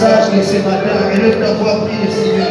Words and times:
message 0.00 0.34
de 0.34 0.42
ce 0.42 0.56
matin. 0.64 1.10
Élève 1.14 1.40
ta 1.40 1.52
voix, 1.54 1.84
prie 1.84 1.96
le 2.04 2.10
Seigneur. 2.10 2.46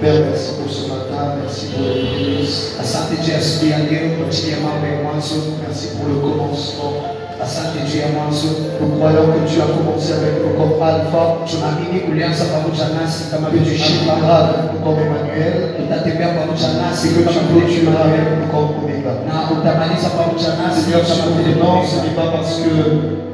Père, 0.00 0.14
merci 0.30 0.52
pour 0.60 0.72
ce 0.72 0.88
matin, 0.88 1.34
merci 1.40 1.66
pour 1.66 1.82
l'église, 1.84 2.76
Asante 2.80 3.18
Dieu 3.22 3.34
asubuhi 3.34 3.70
ya 3.70 3.78
leo 3.78 4.16
kwa 4.16 4.26
ajili 4.28 4.50
ya 4.52 4.56
mambo 4.60 4.86
ya 4.86 5.02
mwanzo. 5.02 5.34
merci 5.66 5.88
pour 5.96 6.08
le 6.08 6.14
commencement. 6.20 7.21
Asante 7.42 7.78
Dieu 7.86 8.00
ya 8.02 8.08
mwanzo. 8.14 8.48
Nous 8.80 8.90
croyons 8.96 9.26
que 9.34 9.40
tu 9.50 9.56
as 9.64 9.70
commencé 9.74 10.10
avec 10.18 10.34
nous 10.42 10.54
comme 10.58 10.78
Alpha, 10.82 11.22
Tunaamini 11.46 11.98
ulianza 12.10 12.44
pamoja 12.54 12.86
nasi 12.94 13.30
kama 13.30 13.48
vile 13.50 13.66
avec 13.66 14.58
nous 14.72 14.80
comme 14.84 15.00
Emmanuel, 15.06 15.54
Utatembea 15.82 16.28
pamoja 16.38 16.68
nasi 16.80 17.06
clôtureras 17.14 18.06
avec 18.06 18.22
Emmanuel. 18.22 18.38
nous 18.40 18.50
comme 18.54 18.70
Omega. 18.78 19.12
na 19.26 19.36
utamaliza 19.54 20.08
pamoja 20.18 20.50
nasi 20.60 20.80
Seigneur, 20.82 21.02
kama 21.08 21.24
vile 21.36 21.54
surprenant, 21.54 21.82
ce 21.90 21.96
n'est 22.04 22.16
pas 22.20 22.28
parce 22.34 22.54
que 22.62 22.72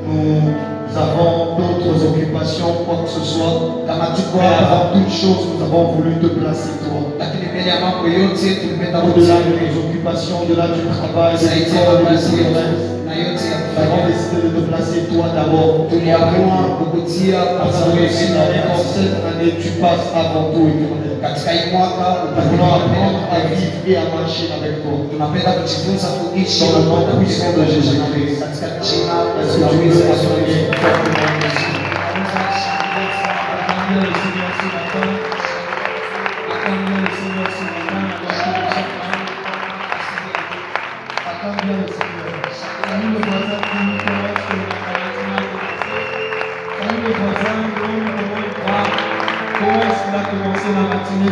nous 0.09 0.41
avons 1.05 1.33
d'autres 1.61 1.97
occupations, 2.09 2.73
quoi 2.89 2.97
que 3.05 3.11
ce 3.17 3.21
soit, 3.33 3.85
Kama 3.89 4.07
tuko 4.17 4.37
hapa 4.41 4.57
avant 4.65 4.85
toute 4.97 5.13
chose, 5.13 5.43
nous 5.53 5.61
avons 5.69 5.83
voulu 5.93 6.17
te 6.23 6.29
placer 6.39 6.73
toi. 6.85 7.01
lakini 7.21 7.45
mbele 7.53 7.69
ya 7.73 7.77
mambo 7.85 8.09
yote 8.09 8.49
tulipenda 8.61 8.99
Au-delà 9.05 9.37
de 9.45 9.53
kutii 9.53 9.69
nos 9.69 9.77
occupations, 9.85 10.37
au-delà 10.43 10.67
du 10.77 10.81
travail, 10.97 11.33
de 11.37 11.45
zaidi 11.45 11.77
ya 11.77 11.83
l'école, 11.85 12.17
kufanya. 13.69 14.09
décidé 14.11 14.37
de 14.47 14.51
te 14.57 14.61
placer 14.71 15.01
toi 15.13 15.27
d'abord. 15.37 15.73
Parce 17.61 17.79
que 17.85 17.91
en 17.91 17.95
ndiye 17.95 18.09
cette 18.95 19.19
année, 19.31 19.53
tu 19.63 19.71
passes 19.83 20.09
avant 20.23 20.47
tout 20.53 20.67
éternel. 20.73 21.15
katika 21.23 21.51
hii 21.57 21.67
mwaka 21.73 22.07
Nous 22.37 22.47
voulons 22.51 22.71
apprendre 22.79 23.21
à 23.35 23.39
utakuwa 23.39 23.49
vivre 23.51 23.77
et 23.89 23.97
à 24.03 24.05
marcher 24.15 24.47
avec 24.59 24.75
toi. 24.83 24.95
tunapenda 25.11 25.51
kujifunza 25.59 26.09
kuishi 26.19 26.61
Dans 26.65 26.73
le 26.79 26.83
nom 26.89 27.01
na 27.09 27.15
puissant 27.21 27.53
de 27.59 27.65
Jésus. 27.73 27.99
katika 28.43 28.67
jina 28.87 29.17
la 29.63 29.69
Yesu 29.85 31.78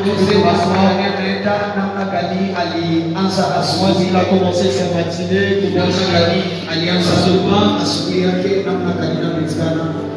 Mzee 0.07 0.39
les 0.39 1.43
namna 1.43 2.05
gani 2.13 2.55
alianza 2.55 3.45
asubuhi 3.59 4.07
qu'il 4.07 4.17
a 4.17 4.25
commencé 4.31 4.71
sa 4.71 4.85
matinée 4.95 5.61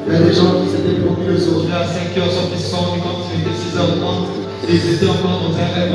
des 0.09 0.33
gens 0.33 0.53
qui 0.61 0.69
s'étaient 0.69 1.01
aujourd'hui 1.05 1.73
à 1.73 1.85
5h, 1.85 2.19
sauf 2.29 2.49
qu'ils 2.49 2.59
se 2.59 2.69
sont 2.69 2.77
rendus 2.77 3.01
compte 3.01 3.29
qu'il 3.29 3.41
était 3.41 3.57
6h30 3.57 4.39
et 4.67 4.73
ils 4.75 4.93
étaient 4.93 5.09
encore 5.09 5.41
dans 5.41 5.53
un 5.57 5.67
rêve. 5.73 5.93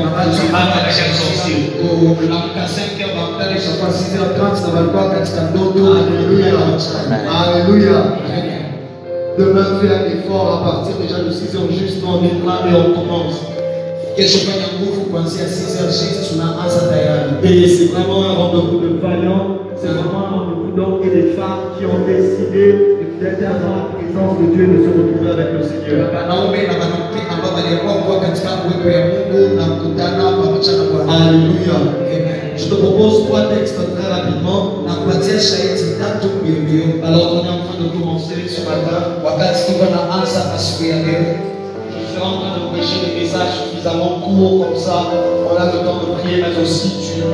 Ah, 0.53 0.65
la 0.75 0.91
quelle 0.91 1.15
sorcière. 1.15 1.79
kuamka 1.79 2.67
5 2.67 2.99
heures 2.99 3.15
baadaye 3.15 3.57
itakuwa 3.57 3.91
6 3.91 4.15
heures 4.15 4.35
30 4.35 4.61
na 4.61 4.69
walikuwa 4.75 5.09
katika 5.11 5.41
ndoto 5.41 5.81
Alléluia. 7.39 7.99
Demain, 9.37 9.79
fais 9.81 9.91
un 9.93 10.05
effort 10.15 10.47
à 10.53 10.57
partir 10.63 10.95
déjà 10.95 11.19
de 11.23 11.31
6 11.31 11.55
heures 11.55 11.71
juste 11.71 12.01
dans 12.01 12.21
les 12.21 12.31
mains 12.43 12.63
et 12.69 12.73
on 12.73 12.93
commence. 12.93 13.54
Kesho 14.15 14.39
fanya 14.47 14.67
nguvu 14.75 15.01
kuanzia 15.11 15.45
6 15.45 15.75
heures 15.77 15.95
juste 15.99 16.21
tunaanza 16.29 16.81
tayari 16.89 17.31
Et 17.43 17.67
c'est 17.67 17.89
vraiment 17.93 18.23
un 18.29 18.33
rendez-vous 18.33 18.79
de 18.79 18.89
vaillants, 19.03 19.47
c'est 19.75 19.87
vraiment 19.87 20.19
un 20.25 20.31
rendez-vous 20.35 20.71
d'hommes 20.75 20.99
et 21.03 21.11
de 21.17 21.21
femmes 21.35 21.63
qui 21.75 21.85
ont 21.85 22.01
décidé 22.07 22.63
d'être 23.19 23.39
dans 23.63 23.75
la 23.79 23.85
présence 23.93 24.33
de 24.39 24.45
Dieu 24.55 24.63
et 24.63 24.71
de 24.75 24.79
se 24.83 24.89
retrouver 24.97 25.29
avec 25.35 25.49
le 25.55 25.63
Seigneur. 25.63 26.09
Alléluia. 31.09 31.77
Je 32.57 32.65
te 32.69 32.75
propose 32.75 33.25
trois 33.27 33.43
textes 33.53 33.79
très 33.95 34.07
rapidement. 34.15 34.61
Alors, 37.03 37.25
on 37.33 37.45
est 37.45 37.53
en 37.55 37.61
train 37.65 37.77
de 37.83 37.87
commencer 37.89 38.37
ce 38.47 38.61
matin. 38.67 38.99
Je 42.15 42.21
serai 42.21 42.31
en 42.31 42.39
train 42.39 42.55
de 42.55 42.71
prêcher 42.71 43.03
des 43.03 43.19
messages 43.19 43.59
suffisamment 43.67 44.23
courts 44.23 44.63
comme 44.63 44.79
ça. 44.79 45.03
On 45.43 45.51
a 45.59 45.65
le 45.67 45.83
temps 45.83 45.99
de 45.99 46.15
prier, 46.15 46.39
mais 46.39 46.55
aussi 46.63 46.95
tu 47.03 47.19
ne 47.19 47.27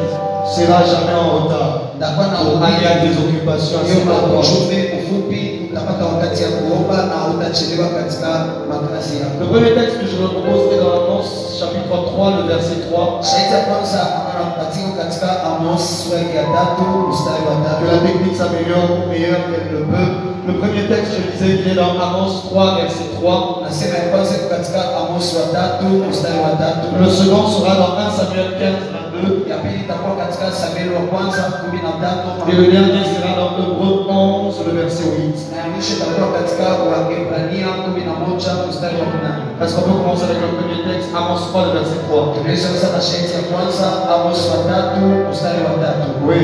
seras 0.50 0.81
jamais 0.90 1.14
en 1.14 1.46
retard. 1.46 1.94
aller 2.02 2.86
à 2.90 2.97
uhai 2.97 3.06
des 3.06 3.14
occupations 3.14 3.78
à 3.78 3.86
hiyo 3.86 4.02
cet 4.02 4.06
na 4.09 4.14
endroit. 4.18 4.41
ujumbe 4.41 4.78
mfupi 4.97 5.70
utapata 5.70 6.06
wakati 6.06 6.44
ya 6.44 6.50
kuomba 6.50 6.97
na 6.97 7.18
utachelewa 7.30 7.88
katika 7.90 8.30
makazi 8.70 9.22
Le 9.40 9.46
premier 9.52 9.74
texte 9.78 10.02
que 10.02 10.08
je 10.09 10.16
vous 10.18 10.34
propose 10.34 10.74
est 10.74 10.81
dans 10.81 10.97
Amos 10.97 11.30
chapitre 11.59 11.97
3, 12.18 12.41
le 12.41 12.44
verset 12.50 12.80
3. 12.90 13.22
shahidi 13.22 13.53
ya 13.53 13.62
kwanza 13.70 14.00
ambayo 14.18 14.36
nakupatia 14.41 14.88
katika 14.97 15.28
Amos 15.46 15.81
sura 16.03 16.18
ya 16.20 16.44
tatu 16.58 16.84
mstari 17.09 17.41
wa 17.46 17.56
Que 17.78 17.86
la 17.94 18.00
technique 18.08 18.36
s'améliore 18.40 18.90
au 18.97 19.09
meilleur 19.12 19.40
qu'elle 19.46 19.70
le 19.78 19.86
peut. 19.91 20.31
Le 20.47 20.53
premier 20.57 20.88
texte, 20.90 21.13
je 21.18 21.31
disais, 21.31 21.62
il 21.62 21.72
est 21.72 21.75
dans 21.75 21.94
Amos 22.02 22.50
3, 22.50 22.75
verset 22.81 23.09
3. 23.22 23.62
nasema 23.63 23.96
ya 23.97 24.06
kwanza 24.12 24.35
iko 24.35 24.47
katika 24.50 24.79
Amos 25.00 25.25
wa 25.38 25.46
tatu 25.57 25.85
mstari 26.09 26.40
wa 26.46 26.53
tatu 26.63 26.85
Le 27.02 27.09
second 27.19 27.46
sera 27.53 27.74
dans 27.81 27.94
1 27.97 28.12
Samuel 28.18 28.50
15, 28.57 29.46
22. 29.46 29.50
ya 29.52 29.57
pili 29.63 29.79
itakuwa 29.85 30.13
katika 30.22 30.46
Samueli 30.59 30.91
wa 30.97 31.03
kwanza 31.12 31.41
kumi 31.59 31.79
na 31.88 31.91
tatu 32.03 32.28
Et 32.50 32.56
le 32.62 32.66
dernier 32.74 33.06
sera 33.13 33.31
dans 33.40 33.52
Hébreu 33.62 33.94
11, 34.09 34.56
le 34.68 34.72
verset 34.81 35.06
8. 35.06 35.52
na 35.52 35.57
ya 35.62 35.66
mwisho 35.72 35.94
itakuwa 35.97 36.28
katika 36.38 36.66
Waebrania 36.90 37.68
kumi 37.84 38.02
na 38.09 38.13
moja 38.22 38.52
mstari 38.69 38.96
wa 39.03 39.08
nane 39.23 39.41
Est-ce 39.62 39.73
qu'on 39.75 39.85
peut 39.90 40.00
commencer 40.03 40.25
avec 40.29 40.40
le 40.46 40.50
premier 40.58 40.79
texte 40.90 41.09
Amos 41.19 41.41
3, 41.53 41.66
le 41.68 41.72
verset 41.79 42.00
3. 42.09 42.34
tunaweza 42.35 42.68
sasa 42.73 42.88
na 42.96 43.02
shahidi 43.08 43.34
ya 43.40 43.44
kwanza 43.52 43.85
Amos 44.16 44.40
wa 44.52 44.58
tatu 44.72 45.00
mstari 45.31 45.59
wa 45.68 45.73
tatu 45.84 46.08
Oui. 46.28 46.41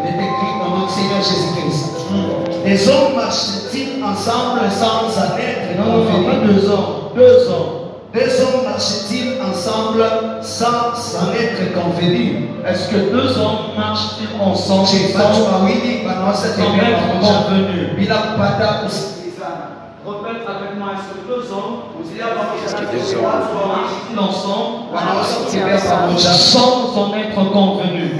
il 0.00 0.04
est 0.10 0.20
écrit 0.28 0.52
au 0.62 0.68
nom 0.72 0.80
du 0.86 0.90
Seigneur 0.96 1.20
Jésus-Christ 1.30 1.77
les 2.68 2.88
hommes 2.88 3.14
marchent-ils 3.16 4.02
ensemble 4.04 4.60
sans 4.70 5.08
en 5.18 5.36
être 5.38 5.76
Non, 5.78 5.86
non, 5.86 6.04
non, 6.04 6.24
pas 6.24 6.36
convenus 6.36 6.46
deux 6.46 6.70
ans. 6.70 6.86
Deux 7.16 7.48
ans. 7.50 7.66
deux 8.12 8.40
hommes 8.42 8.64
marchent-ils 8.64 9.40
ensemble 9.40 10.04
sans 10.42 10.92
en 11.18 11.32
être 11.32 11.72
convenus 11.74 12.34
Est-ce 12.66 12.88
que 12.90 12.96
deux 13.10 13.38
hommes 13.38 13.74
marchent-ils 13.76 14.28
ensemble? 14.40 14.86
Sans 14.86 14.94
être 14.94 15.12
convenus 17.20 17.88
Répète 20.08 20.40
avec 20.48 20.72
moi, 20.78 20.88
est-ce 20.96 21.08
que 21.12 21.20
deux 21.28 21.44
hommes 21.52 21.76
marchent-ils 23.68 24.18
ensemble? 24.18 24.88
Pamoja 25.88 26.32
sans 26.32 26.96
en 26.96 27.12
être 27.14 27.40
convenus 27.52 28.10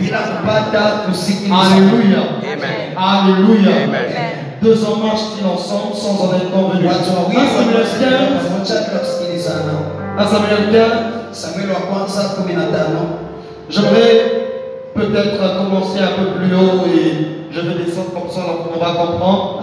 Alléluia. 1.53 2.23
Amen. 2.59 2.97
Alléluia. 2.97 3.77
Amen. 3.85 4.49
Deux 4.63 4.85
hommes 4.85 5.03
marchent-ils 5.03 5.47
ensemble 5.47 5.95
sans 5.95 6.17
en 6.25 6.35
être 6.35 6.51
convenus 6.51 6.91
watu 6.91 7.11
wawili 7.17 7.41
1 7.41 7.47
Samuel 7.55 7.75
wanaweza 7.75 7.95
kutembea 7.95 8.19
15, 8.19 8.49
pamoja 8.49 8.75
bila 8.89 8.99
kusikilizana 8.99 9.75
1 10.19 10.27
Samuel 10.33 10.63
15, 10.73 11.33
Samuel 11.33 11.71
wa 11.71 11.81
kwanza 11.81 12.23
kumi 12.35 12.53
na 12.55 12.67
tano 12.67 13.01
J'aimerais 13.71 14.15
peut-être 14.95 15.59
commencer 15.59 16.01
un 16.01 16.15
peu 16.19 16.27
plus 16.39 16.55
haut 16.57 16.87
et 16.87 17.29
je 17.53 17.61
vais 17.61 17.85
descendre 17.85 18.13
comme 18.13 18.31
ça, 18.31 18.41
donc 18.41 18.75
on 18.75 18.79
va 18.79 18.93
comprendre. 18.93 19.63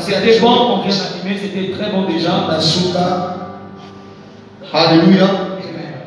C'était 0.00 0.38
bon, 0.40 0.48
on 0.48 0.82
vient 0.82 0.94
d'animer, 0.94 1.40
c'était 1.40 1.72
très 1.72 1.90
bon 1.90 2.04
déjà. 2.04 2.30
Alléluia. 4.72 5.26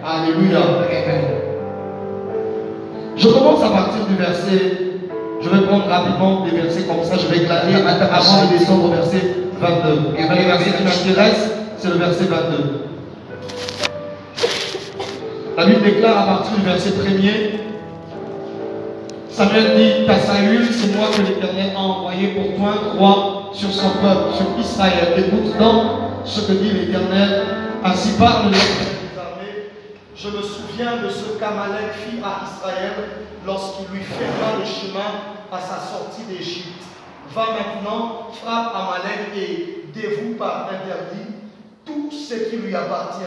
Alléluia. 0.06 0.59
Je 3.17 3.27
commence 3.27 3.63
à 3.63 3.69
partir 3.69 4.06
du 4.07 4.16
verset. 4.16 4.88
Je 5.41 5.50
vais 5.50 5.61
prendre 5.66 5.88
rapidement 5.88 6.45
des 6.45 6.51
versets 6.51 6.83
comme 6.83 7.03
ça, 7.03 7.16
je 7.17 7.27
vais 7.27 7.44
éclater 7.44 7.73
avant 7.75 8.45
de 8.45 8.57
descendre 8.57 8.86
au 8.86 8.89
verset 8.89 9.36
22. 9.59 10.18
Et 10.18 10.24
le 10.24 10.47
verset 10.47 10.71
qui 10.71 10.83
m'intéresse, 10.83 11.51
c'est 11.77 11.89
le 11.89 11.95
verset 11.95 12.25
22. 12.25 12.86
La 15.57 15.65
Bible 15.65 15.81
déclare 15.83 16.18
à 16.18 16.38
partir 16.38 16.57
du 16.57 16.63
verset 16.63 16.89
1er 16.89 17.59
Samuel 19.39 19.77
dit 19.77 20.09
à 20.12 20.19
Saül, 20.19 20.68
c'est 20.69 20.94
moi 20.97 21.07
que 21.15 21.21
l'Éternel 21.21 21.71
a 21.74 21.80
envoyé 21.80 22.27
pour 22.30 22.57
toi, 22.57 22.74
roi 22.97 23.51
sur 23.53 23.71
son 23.71 23.89
peuple, 24.01 24.36
sur 24.36 24.47
Israël. 24.59 25.13
Écoute 25.18 25.57
donc 25.57 25.83
ce 26.25 26.41
que 26.41 26.51
dit 26.51 26.71
l'Éternel. 26.71 27.44
Ainsi 27.81 28.18
parle 28.18 28.47
l'Éternel. 28.47 28.99
Je 30.21 30.27
me 30.27 30.42
souviens 30.42 30.98
de 30.98 31.07
ce 31.07 31.39
qu'Amalek 31.39 31.94
fit 31.94 32.18
à 32.21 32.44
Israël 32.44 32.94
lorsqu'il 33.45 33.86
lui 33.95 34.04
ferma 34.04 34.60
le 34.60 34.66
chemin 34.66 35.12
à 35.50 35.62
sa 35.62 35.80
sortie 35.80 36.24
d'Égypte. 36.24 36.83
Va 37.33 37.45
maintenant, 37.54 38.27
frappe 38.33 38.74
Amalek 38.75 39.30
et 39.38 39.86
dévoue 39.94 40.33
par 40.38 40.68
interdit 40.68 41.31
tout 41.86 42.12
ce 42.12 42.33
qui 42.33 42.57
lui 42.57 42.75
appartient. 42.75 43.24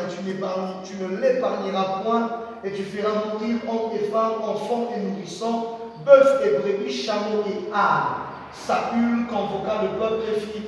Tu, 0.85 1.03
ne 1.03 1.17
l'épargneras 1.17 2.03
point 2.05 2.31
et 2.63 2.73
tu 2.73 2.83
feras 2.83 3.15
mourir 3.25 3.57
hommes 3.67 3.93
et 3.97 4.11
femmes, 4.11 4.43
enfants 4.47 4.91
et 4.95 5.01
nourrissons, 5.01 5.69
bœufs 6.05 6.43
et 6.45 6.59
brebis, 6.59 6.93
chameaux 6.93 7.43
et 7.47 7.73
ânes. 7.75 8.21
Saül 8.53 9.27
convoqua 9.31 9.81
le 9.85 9.99
peuple 9.99 10.25
et 10.37 10.41
fit, 10.41 10.63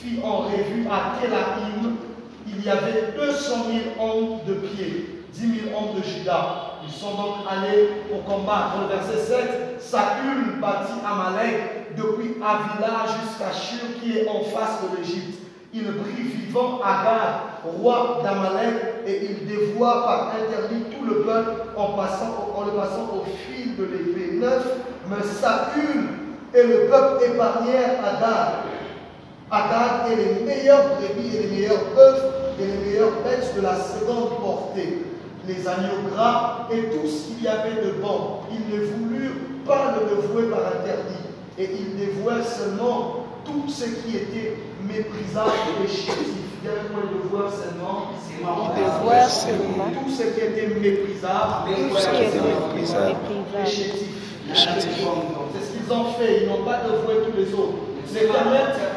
fit 0.00 0.20
en 0.24 0.38
revue 0.38 0.86
à 0.90 1.20
Télaïm. 1.20 1.96
Il 2.46 2.64
y 2.64 2.70
avait 2.70 3.12
200 3.14 3.54
000 3.98 4.08
hommes 4.08 4.38
de 4.46 4.54
pied, 4.54 5.15
10 5.38 5.70
000 5.70 5.76
hommes 5.76 6.00
de 6.00 6.02
Juda. 6.02 6.80
Ils 6.86 6.92
sont 6.92 7.14
donc 7.14 7.34
allés 7.48 7.90
au 8.12 8.18
combat. 8.28 8.72
Le 8.80 8.96
verset 8.96 9.24
7, 9.24 9.76
Saül 9.80 10.60
bâtit 10.60 11.00
Amalek 11.04 11.96
depuis 11.96 12.36
Avila 12.42 13.04
jusqu'à 13.20 13.52
Shur 13.52 14.00
qui 14.00 14.18
est 14.18 14.28
en 14.28 14.40
face 14.44 14.80
de 14.82 14.96
l'Égypte. 14.96 15.40
Il 15.74 15.84
brille 15.84 16.32
vivant 16.46 16.80
Agag, 16.82 17.80
roi 17.80 18.20
d'Amalek, 18.22 19.04
et 19.06 19.26
il 19.26 19.46
dévoie 19.46 20.06
par 20.06 20.32
interdit 20.34 20.84
tout 20.90 21.04
le 21.04 21.22
peuple 21.22 21.50
en, 21.76 21.88
passant, 21.88 22.54
le 22.64 22.72
passant 22.72 23.10
au 23.12 23.24
fil 23.24 23.76
de 23.76 23.84
l'épée. 23.84 24.36
9. 24.36 24.66
Mais 25.10 25.22
Saül 25.22 26.08
et 26.54 26.62
le 26.62 26.88
peuple 26.88 27.24
épargnèrent 27.24 27.98
Agag. 28.04 28.54
Agag 29.50 30.12
est 30.12 30.16
les 30.16 30.44
meilleurs 30.44 30.84
brebis 30.96 31.36
et 31.36 31.42
les 31.42 31.48
meilleurs 31.48 31.84
bœufs 31.94 32.22
et 32.58 32.64
les 32.64 32.86
meilleures 32.86 33.22
bêtes 33.22 33.54
de 33.54 33.60
la 33.60 33.76
seconde 33.76 34.40
portée. 34.40 35.05
Les 35.46 35.66
agneaux 35.68 36.10
gras 36.12 36.66
et 36.72 36.82
tout 36.90 37.06
ce 37.06 37.28
qu'il 37.28 37.44
y 37.44 37.48
avait 37.48 37.82
de 37.82 37.92
bon. 38.02 38.40
Ils 38.50 38.74
ne 38.74 38.84
voulurent 38.84 39.32
pas 39.66 39.94
le 39.94 40.16
dévouer 40.16 40.50
par 40.50 40.60
interdit. 40.66 41.22
Et 41.58 41.70
ils 41.72 41.96
dévouèrent 41.96 42.46
seulement 42.46 43.26
tout 43.44 43.64
ce 43.68 43.84
qui 43.84 44.16
était 44.16 44.56
méprisable 44.82 45.52
et 45.84 45.88
chétif. 45.88 46.46
Viens-moi 46.62 47.02
le 47.12 47.28
voir 47.28 47.52
seulement. 47.52 48.10
Dévoire 48.74 49.28
seulement 49.30 49.84
Tout 50.04 50.10
ce 50.10 50.22
qui 50.24 50.40
était 50.40 50.66
méprisable 50.66 51.70
tout 51.88 51.96
ce 51.96 52.08
qui 52.08 52.16
est 52.16 52.34
et 52.34 52.40
méprisable 52.40 53.16
chétif. 53.64 54.08
Chétif. 54.52 55.06
C'est 55.54 55.64
ce 55.64 55.72
qu'ils 55.72 55.92
ont 55.92 56.12
fait. 56.18 56.42
Ils 56.42 56.48
n'ont 56.48 56.64
pas 56.64 56.80
dévoué 56.82 57.24
tous 57.24 57.36
les 57.36 57.54
autres. 57.54 57.78
L'éternel, 58.12 58.74
c'est 58.74 58.96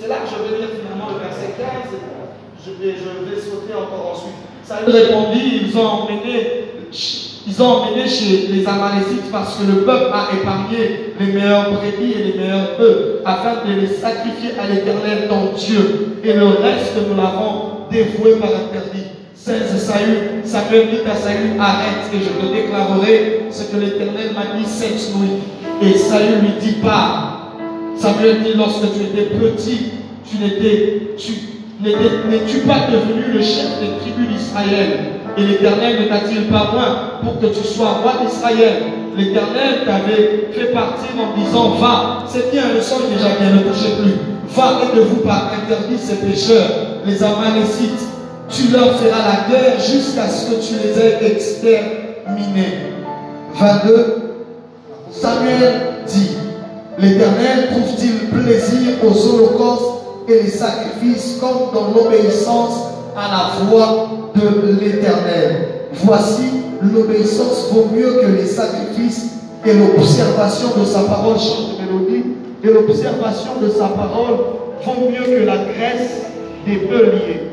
c'est 0.00 0.08
là 0.08 0.16
que 0.18 0.28
je 0.30 0.36
vais 0.42 0.58
lire 0.58 0.68
finalement 0.80 1.08
le 1.12 1.18
verset 1.18 1.54
15. 1.58 2.17
Je 2.64 2.70
vais, 2.72 2.96
je 2.96 3.30
vais 3.30 3.40
sauter 3.40 3.72
encore 3.72 4.14
ensuite. 4.14 4.34
Ça 4.64 4.80
Il 4.86 4.92
répondit, 4.92 5.62
ils 5.66 5.78
ont 5.78 5.86
emmené, 5.86 6.64
ils 7.46 7.62
ont 7.62 7.66
emmené 7.66 8.08
chez 8.08 8.48
les 8.48 8.66
Amalécites 8.66 9.30
parce 9.30 9.56
que 9.56 9.62
le 9.64 9.84
peuple 9.84 10.10
a 10.12 10.34
épargné 10.34 11.14
les 11.20 11.26
meilleurs 11.26 11.70
brebis 11.70 12.12
et 12.12 12.32
les 12.32 12.38
meilleurs 12.38 12.76
bœufs 12.76 13.22
afin 13.24 13.64
de 13.64 13.80
les 13.80 13.86
sacrifier 13.86 14.58
à 14.58 14.66
l'éternel 14.66 15.28
ton 15.28 15.56
Dieu. 15.56 16.16
Et 16.24 16.32
le 16.32 16.46
reste, 16.46 16.94
nous 17.08 17.16
l'avons 17.16 17.86
dévoué 17.92 18.36
par 18.40 18.50
interdit. 18.50 19.06
16 19.34 19.80
Saül, 19.80 20.16
Samuel 20.44 20.88
dit 20.90 21.08
à 21.08 21.14
Saül, 21.14 21.58
arrête 21.60 22.10
et 22.12 22.18
je 22.18 22.46
te 22.46 22.52
déclarerai 22.52 23.46
ce 23.50 23.70
que 23.70 23.76
l'éternel 23.76 24.32
m'a 24.34 24.58
dit 24.58 24.66
cette 24.66 25.14
nuit. 25.16 25.38
Et 25.80 25.96
Saül 25.96 26.40
lui 26.40 26.52
dit, 26.60 26.80
pas. 26.82 27.54
Samuel 27.96 28.42
dit, 28.42 28.54
lorsque 28.56 28.92
tu 28.92 29.04
étais 29.04 29.34
petit, 29.36 29.92
tu 30.28 30.38
n'étais, 30.38 31.14
tu 31.16 31.32
n'es-tu 31.80 32.58
pas 32.60 32.86
devenu 32.90 33.32
le 33.32 33.42
chef 33.42 33.80
des 33.80 33.98
tribus 34.00 34.28
d'Israël 34.28 34.98
Et 35.36 35.42
l'Éternel 35.42 36.02
ne 36.02 36.08
t'a-t-il 36.08 36.44
pas 36.48 36.70
moins 36.72 37.20
pour 37.22 37.40
que 37.40 37.46
tu 37.46 37.64
sois 37.64 38.00
roi 38.02 38.14
d'Israël 38.24 38.82
L'Éternel 39.16 39.84
t'avait 39.84 40.48
fait 40.52 40.72
partir 40.72 41.08
en 41.18 41.36
disant, 41.38 41.70
va, 41.80 42.24
c'est 42.28 42.52
bien, 42.52 42.62
le 42.74 42.80
sang 42.80 42.98
déjà 43.12 43.34
bien, 43.40 43.56
ne 43.56 43.68
touchez 43.68 43.96
plus. 44.00 44.14
Va 44.54 44.80
et 44.84 44.96
de 44.96 45.02
vous 45.02 45.22
par 45.22 45.50
interdit 45.52 45.98
ces 45.98 46.16
pécheurs, 46.16 46.70
les 47.04 47.22
Amalécites. 47.22 48.06
Tu 48.48 48.68
leur 48.68 48.98
feras 48.98 49.18
la 49.18 49.50
guerre 49.50 49.78
jusqu'à 49.78 50.28
ce 50.28 50.50
que 50.50 50.60
tu 50.60 50.74
les 50.82 50.98
aies 50.98 51.32
exterminés. 51.32 52.78
22. 53.56 54.34
Samuel 55.10 55.80
dit, 56.06 56.36
l'Éternel 56.98 57.68
trouve-t-il 57.72 58.28
plaisir 58.30 58.94
aux 59.02 59.34
holocaustes 59.34 59.97
et 60.28 60.42
les 60.42 60.50
sacrifices 60.50 61.38
comme 61.40 61.72
dans 61.72 61.94
l'obéissance 61.94 62.92
à 63.16 63.28
la 63.30 63.64
voix 63.66 64.08
de 64.34 64.78
l'Éternel. 64.78 65.68
Voici, 66.04 66.50
l'obéissance 66.82 67.70
vaut 67.72 67.88
mieux 67.92 68.20
que 68.20 68.26
les 68.26 68.46
sacrifices 68.46 69.36
et 69.64 69.72
l'observation 69.72 70.68
de 70.78 70.84
sa 70.84 71.00
parole, 71.00 71.38
chante 71.38 71.80
mélodie, 71.80 72.24
et 72.62 72.68
l'observation 72.68 73.52
de 73.62 73.70
sa 73.70 73.88
parole 73.88 74.36
vaut 74.84 75.08
mieux 75.10 75.24
que 75.24 75.44
la 75.44 75.56
graisse 75.56 76.26
des 76.66 76.76
béliers. 76.76 77.48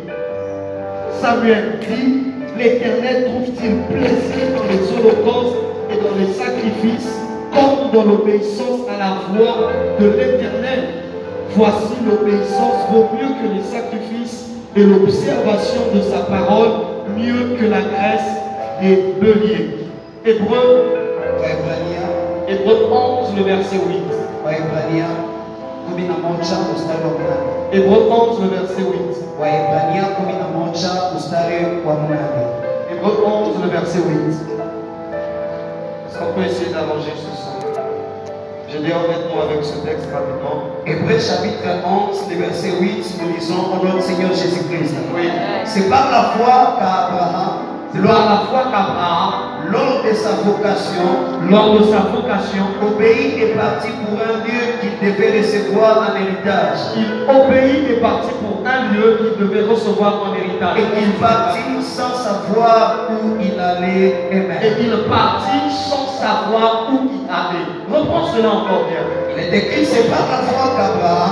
Samuel 1.22 1.80
dit, 1.80 2.24
l'Éternel 2.58 3.26
trouve-t-il 3.26 3.96
plaisir 3.96 4.52
dans 4.56 4.66
les 4.70 4.84
holocaustes 4.94 5.56
et 5.92 5.96
dans 5.96 6.16
les 6.20 6.34
sacrifices, 6.34 7.16
comme 7.54 7.92
dans 7.94 8.12
l'obéissance 8.12 8.82
à 8.94 9.00
la 9.00 9.38
voix 9.38 9.72
de 10.00 10.06
l'Éternel? 10.08 11.05
Voici 11.52 11.96
l'obéissance 12.06 12.90
vaut 12.92 13.10
mieux 13.14 13.30
que 13.42 13.54
les 13.54 13.64
sacrifices 13.64 14.46
et 14.76 14.84
l'observation 14.84 15.82
de 15.94 16.02
sa 16.02 16.20
parole 16.20 16.70
mieux 17.18 17.56
que 17.58 17.66
la 17.66 17.82
graisse 17.82 18.32
des 18.82 19.14
béliers. 19.22 19.88
Hébreu, 20.26 20.96
Hébreu 22.48 22.90
11, 22.92 23.36
le 23.38 23.44
verset 23.44 23.78
8. 23.78 23.82
Waebrania 24.46 25.06
kumi 25.90 26.04
na 26.08 26.14
moja 26.14 26.58
mstari 26.74 27.04
wa 27.04 27.10
munane. 27.10 27.48
Hébreu 27.72 28.10
11, 28.10 28.42
le 28.42 28.48
verset 28.50 28.82
8. 28.82 28.90
Waebrania 29.42 30.04
kumi 30.04 30.34
na 30.34 30.48
moja 30.48 30.90
mstari 31.16 31.56
wa 31.86 31.94
munane. 31.94 32.46
Hébreu 32.92 33.14
11, 33.26 33.62
le 33.64 33.70
verset 33.70 34.00
8. 34.00 34.06
Est-ce 36.08 36.20
qu'on 36.20 36.34
peut 36.34 36.46
essayer 36.46 36.72
d'arranger 36.72 37.14
ce 37.16 37.32
son? 37.36 37.55
Je 38.76 38.82
vais 38.82 38.92
honnêtement 38.94 39.42
avec 39.48 39.64
ce 39.64 39.78
texte 39.88 40.10
rapidement. 40.12 40.68
Hébreux 40.86 41.20
chapitre 41.20 41.64
11, 42.12 42.28
le 42.30 42.36
verset 42.44 42.72
8, 42.82 43.22
nous 43.22 43.36
lisons 43.36 43.72
au 43.72 43.86
nom 43.86 43.96
du 43.96 44.02
Seigneur 44.02 44.32
Jésus-Christ. 44.32 44.96
Oui. 45.16 45.30
C'est 45.64 45.90
par 45.90 46.12
la 46.12 46.24
foi 46.36 46.76
qu'Abraham, 46.78 47.56
C'est 47.94 48.02
par 48.02 48.26
la 48.30 48.38
foi 48.50 48.64
qu'Abraham, 48.72 49.34
lors 49.72 50.04
de 50.04 50.14
sa 50.14 50.32
vocation, 50.44 51.08
lors 51.50 51.80
de 51.80 51.84
sa 51.86 52.00
vocation, 52.12 52.66
obéit 52.86 53.38
et 53.44 53.56
parti 53.56 53.88
pour 54.04 54.20
un 54.20 54.44
lieu 54.44 54.76
qu'il 54.82 55.08
devait 55.08 55.40
recevoir 55.40 56.12
en 56.12 56.16
héritage. 56.20 56.80
il 56.98 57.24
obéit 57.32 57.90
et 57.90 58.02
partit 58.02 58.34
pour 58.44 58.60
un 58.68 58.92
lieu 58.94 59.32
qu'il 59.38 59.48
devait 59.48 59.64
recevoir 59.72 60.22
en 60.22 60.36
héritage. 60.36 60.78
Et 60.80 61.02
il 61.02 61.12
partit 61.14 61.82
sans 61.82 62.14
savoir 62.14 63.08
où 63.10 63.38
il 63.42 63.58
allait 63.58 64.28
Et 64.32 64.36
aimer. 64.36 64.60
il 64.82 64.92
partit 65.10 65.72
sans 65.72 66.08
savoir 66.20 66.90
où 66.92 67.08
il 67.10 67.24
allait. 67.32 67.75
Reprends 67.96 68.28
cela 68.36 68.50
encore 68.50 68.84
bien. 68.90 69.04
Il 69.38 69.44
est 69.44 69.58
écrit, 69.58 69.86
c'est 69.86 70.10
par 70.10 70.26
la 70.32 70.40
foi 70.48 70.64
qu'Abraham, 70.76 71.32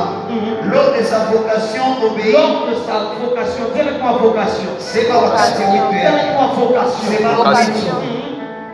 lors 0.71 0.91
de 0.97 1.03
sa 1.03 1.19
vocation, 1.31 1.83
obéit. 2.05 2.33
Lors 2.33 2.67
de 2.69 2.75
sa 2.88 2.97
vocation, 3.19 3.63
dis-moi 3.75 4.11
vocation. 4.21 4.71
C'est 4.79 5.07
par 5.09 5.23
yake. 5.23 5.91
Dis-moi 5.91 6.47
vocation. 6.57 7.03
C'est 7.09 7.23
par 7.23 7.35
Vocation. 7.38 7.95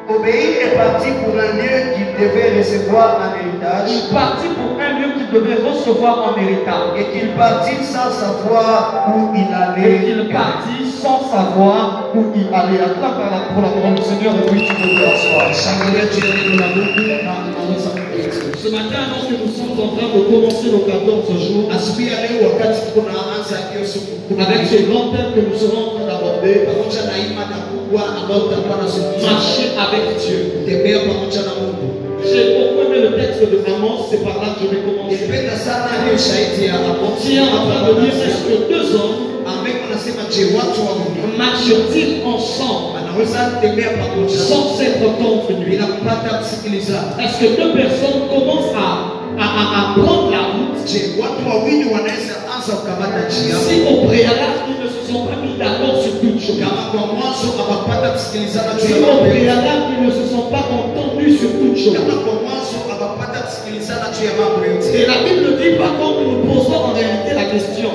Obéit 0.10 0.58
et 0.66 0.76
parti 0.76 1.10
pour 1.22 1.34
un 1.38 1.54
lieu 1.54 1.94
qu'il 1.94 2.10
devait 2.18 2.58
recevoir 2.58 3.18
en 3.22 3.30
héritage. 3.38 3.90
Il 3.94 4.10
partit 4.14 4.50
pour 4.58 4.74
un 4.82 4.92
lieu 4.98 5.08
qu'il 5.14 5.30
devait 5.30 5.62
recevoir 5.70 6.34
en 6.34 6.38
héritage. 6.42 6.98
Et 6.98 7.06
qu'il 7.14 7.30
partit 7.38 7.84
sans 7.86 8.10
savoir 8.10 9.14
où 9.14 9.30
il 9.36 9.46
Et 9.46 9.54
allait. 9.54 10.00
qu'il 10.06 10.30
partit 10.34 10.90
sans 10.90 11.22
savoir 11.30 12.06
où 12.16 12.26
il 12.36 12.48
allait. 12.54 12.82
Acclame 12.82 13.18
par 13.22 13.30
la- 13.30 13.54
pour 13.54 13.62
la 13.62 13.70
parole 13.70 13.94
du 13.96 14.02
Seigneur 14.02 14.34
et 14.34 14.50
puis 14.50 14.66
tu 14.66 14.74
peux 14.74 14.94
t'asseoir. 14.98 15.54
Shangilia 15.54 16.06
jina 16.10 16.34
neno 16.58 17.49
Ce 18.64 18.70
matin, 18.70 19.00
alors 19.08 19.24
que 19.28 19.36
nous 19.40 19.52
sommes 19.56 19.80
en 19.80 19.96
train 19.96 20.10
de 20.16 20.22
commencer 20.32 20.68
nos 20.72 20.80
14 20.80 21.28
jours, 21.48 21.68
avec 24.40 24.62
ce 24.68 24.78
grand 24.90 25.12
thème 25.12 25.30
que 25.36 25.42
nous 25.48 25.58
serons 25.58 25.82
en 25.88 25.92
train 25.96 26.08
d'aborder, 26.12 26.54
marcher 29.22 29.68
avec 29.78 30.18
Dieu. 30.18 30.42
J'ai 32.26 32.44
beaucoup 32.60 32.82
aimé 32.86 33.00
le 33.08 33.12
texte 33.16 33.42
de 33.48 33.58
Amos, 33.72 34.08
c'est 34.12 34.22
par 34.24 34.38
là 34.44 34.50
que 34.56 34.66
je 34.66 34.70
vais 34.76 34.82
commencer. 34.84 35.16
Qui 37.22 37.36
est 37.38 37.42
en 37.42 37.64
train 37.66 37.82
de 37.88 37.94
dire 38.02 38.14
est-ce 38.28 38.42
que 38.44 38.56
deux 38.72 38.88
hommes 38.96 39.20
marchent-ils 41.38 42.26
ensemble? 42.26 43.00
Sans 44.48 44.78
s'être 44.78 45.04
msikilizaji? 46.42 47.08
Est-ce 47.24 47.38
que 47.40 47.48
deux 47.62 47.74
personnes 47.82 48.22
commencent 48.30 48.76
à, 48.76 48.90
à, 49.44 49.46
à, 49.62 49.64
à 49.80 49.84
prendre 50.00 50.32
la 50.32 50.44
route 50.56 50.78
si 53.66 53.76
au 53.92 54.06
préalable 54.08 54.60
ils 54.72 54.80
ne 54.84 54.90
se 54.90 55.02
sont 55.12 55.24
pas 55.28 55.38
mis 55.44 55.56
d'accord 55.58 55.96
sur 56.04 56.14
toute 56.22 56.40
chose 56.46 56.60
Si 58.80 58.94
au 58.94 59.18
préalable 59.30 59.84
ils 60.00 60.06
ne 60.08 60.12
se 60.12 60.26
sont 60.34 60.48
pas 60.54 60.66
entendus 60.80 61.38
sur 61.38 61.50
toute 61.60 61.78
chose 61.78 61.94
Et 64.96 65.06
la 65.08 65.18
Bible 65.26 65.42
ne 65.52 65.54
dit 65.62 65.76
pas 65.78 65.92
quand 66.00 66.12
nous 66.22 66.28
nous 66.32 66.42
posons 66.54 66.76
en 66.90 66.94
réalité 66.94 67.32
la 67.36 67.46
question 67.54 67.90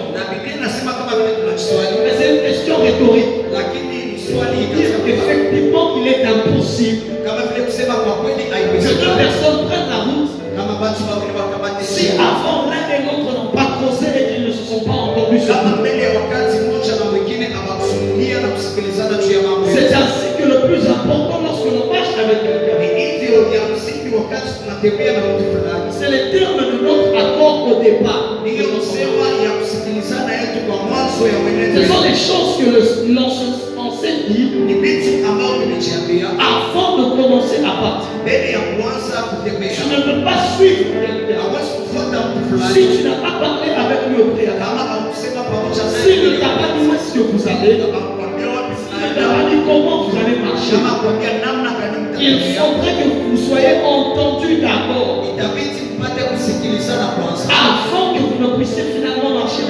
effectivement 5.07 5.97
il 5.99 6.09
est 6.09 6.25
impossible. 6.25 7.03
Que 7.25 8.88
deux 9.00 9.17
personnes 9.17 9.67
prennent 9.67 9.88
la 9.88 10.00
route. 10.05 10.31
Si 11.81 12.09
avant 12.12 12.71
l'un 12.71 12.87
et 12.88 13.03
l'autre 13.05 13.31
n'ont 13.35 13.50
pas 13.53 13.79
causé 13.81 14.07
et 14.07 14.35
qu'ils 14.35 14.47
ne 14.47 14.53
se 14.53 14.64
sont 14.64 14.85
pas 14.85 14.93
entendus 14.93 15.41
sur 15.41 15.55
C'est 19.75 19.95
ainsi 19.95 20.26
que 20.38 20.45
le 20.49 20.59
plus 20.67 20.88
important 20.88 21.41
lorsque 21.45 21.67
l'on 21.67 21.93
marche 21.93 22.14
avec 22.23 22.43
quelqu'un, 22.43 22.76
c'est 25.91 26.11
le 26.11 26.31
terme 26.31 26.57
de 26.59 26.76
notre 26.83 27.19
accord 27.19 27.69
au 27.69 27.83
départ. 27.83 28.38
Ce 31.75 31.83
sont 31.83 32.03
des 32.03 32.14
choses 32.14 32.59
que 32.59 33.12
l'ancien 33.12 33.74
lire, 34.28 34.49
avant 36.38 36.99
de 36.99 37.04
commencer 37.16 37.58
à 37.64 37.80
partir, 37.80 38.11
tu 38.26 39.82
ne 39.88 39.96
peux 40.02 40.25
pas 40.25 40.38
suivre 40.56 40.87
si 42.73 42.99
tu 42.99 43.04
n'as 43.04 43.16
pas 43.16 43.38
parlé 43.40 43.70
avec 43.73 44.08
lui 44.08 44.23
au 44.23 44.26
préalable, 44.34 45.11
s'il 45.12 45.30
ne 45.30 46.37
t'a 46.37 46.49
pas 46.49 46.68
dit 46.78 46.87
ce 47.06 47.14
que 47.14 47.20
vous 47.20 47.49
allez, 47.49 47.75
il 47.75 47.80
t'a 47.80 47.87
pas 47.92 49.50
dit 49.50 49.56
comment 49.66 50.04
vous 50.04 50.16
allez 50.16 50.38
marcher, 50.38 50.76
il 52.20 52.38
faudrait 52.54 52.94
que 53.02 53.06
vous 53.30 53.37
soyez 53.37 53.75
entendu 53.84 54.61
d'abord. 54.61 55.25
avant 57.49 58.14
que 58.14 58.20
vous 58.20 58.38
ne 58.42 58.56
puissiez 58.56 58.82
finalement 58.94 59.40
marcher. 59.40 59.62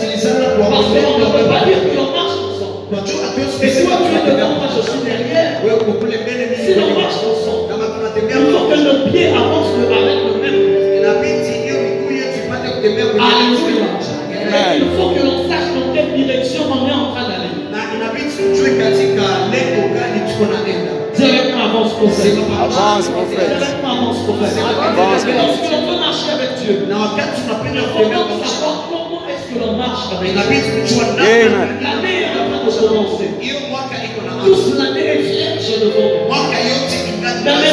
qui 0.00 0.06
les 0.16 0.26
a 0.26 0.32
Parce 0.58 0.86
qu'on 0.86 1.18
ne 1.18 1.24
peut 1.26 1.48
pas 1.48 1.60
dire 1.68 1.80
qu'on 1.92 2.08
marche 2.16 2.38
ensemble. 2.40 2.80
Et 3.62 3.68
si 3.68 3.84
moi, 3.84 3.96
tu 4.00 4.10
es 4.16 4.34
devant 4.34 4.48
moi, 4.56 4.68
je 4.74 4.82
suis 4.90 5.00
derrière. 5.04 5.60
Si 5.60 6.74
l'on 6.74 7.00
marche 7.00 7.20
ensemble, 7.20 7.60
il 8.16 8.46
faut 8.52 8.64
que 8.68 8.74
le 8.74 9.10
pied 9.10 9.28
avance 9.28 9.70
avec 9.76 10.18
le 10.24 10.32
même. 10.40 10.60
Alléluia. 12.80 13.86
Il 14.76 14.88
faut 14.96 15.10
que 15.10 15.22
l'on 15.22 15.48
sache 15.48 15.68
dans 15.74 15.94
quelle 15.94 16.12
direction 16.16 16.62
on 16.70 16.88
est 16.88 16.92
en 16.92 17.12
train 17.12 17.28
d'aller. 17.28 17.52
Directement 21.16 21.64
avance 21.64 21.92
pour 21.94 22.10
faire. 22.12 22.32
Avance 22.60 23.08
pour 23.08 23.26
faire. 23.28 23.58
Directement 23.58 23.92
avance 23.92 24.18
pour 24.24 24.36
faire. 24.38 24.66
Avance 24.66 25.24
pour 25.24 25.30
faire. 25.30 25.36
Lorsque 25.36 25.70
l'on 25.70 25.82
veut 25.92 26.00
marcher 26.00 26.30
avec 26.32 26.50
Dieu, 26.64 26.74
il 26.88 27.80
faut 27.80 28.08
que. 28.08 28.59
Amen. 30.00 31.84
Amen. 37.46 37.69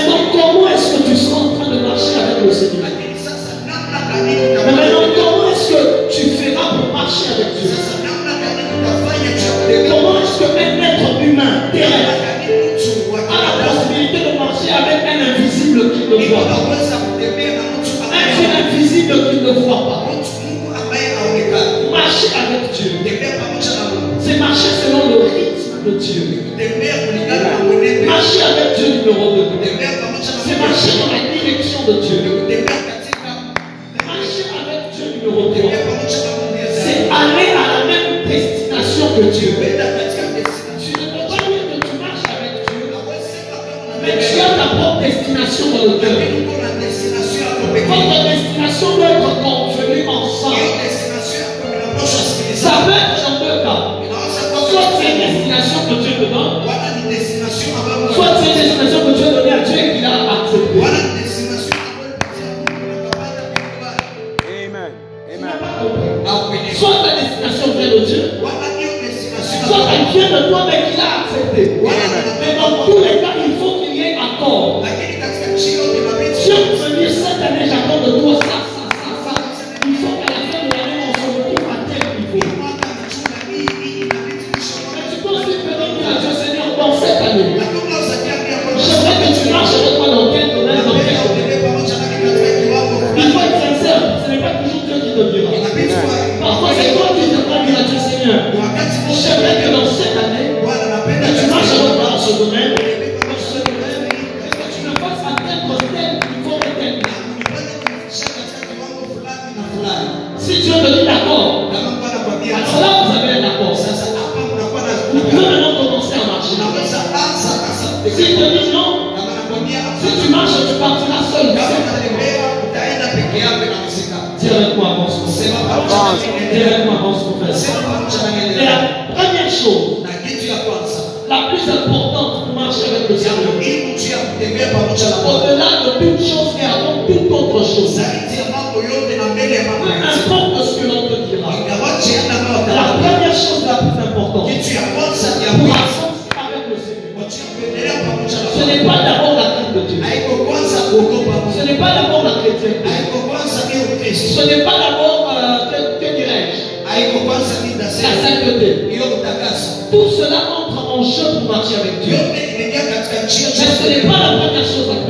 cha 161.77 161.83
mitume, 161.83 162.45
nimeingia 162.51 162.81
katika 162.81 163.23
njia 163.23 163.49
zote. 163.49 165.06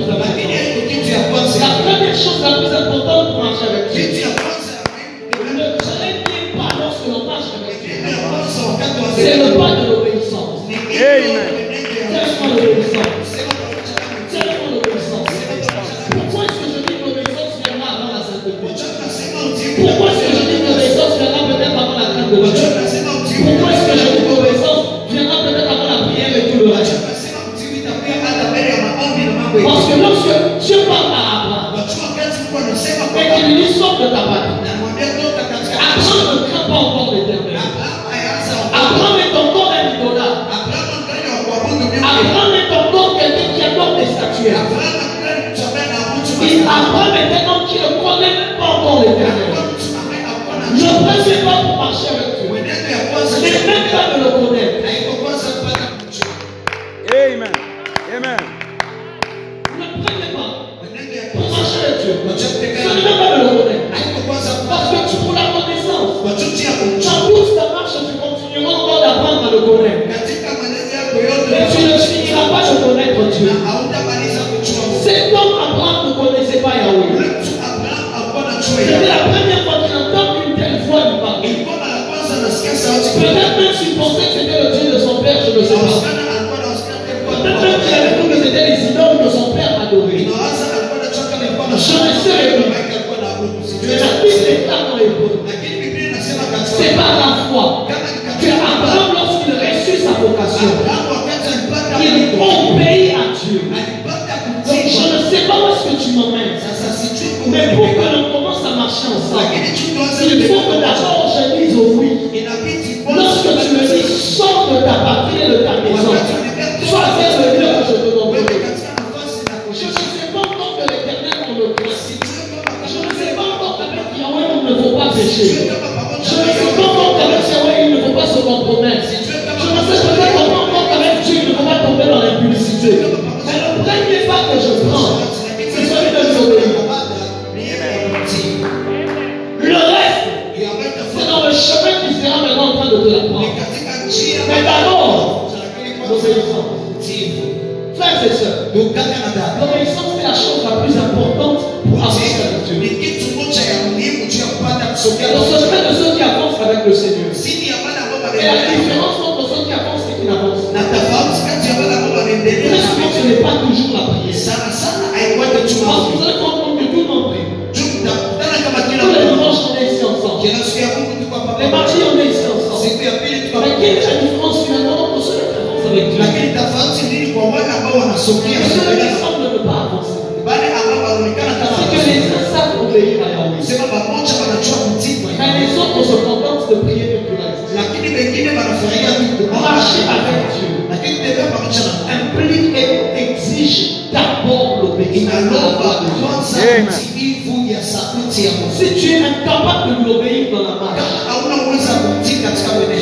Si 198.77 198.87
tu 198.99 199.07
es 199.13 199.19
incapable 199.31 199.83
de 199.89 199.93
lui 200.03 200.11
obéir 200.15 200.43
dans 200.53 200.63
la 200.69 200.75
marche, 200.81 201.01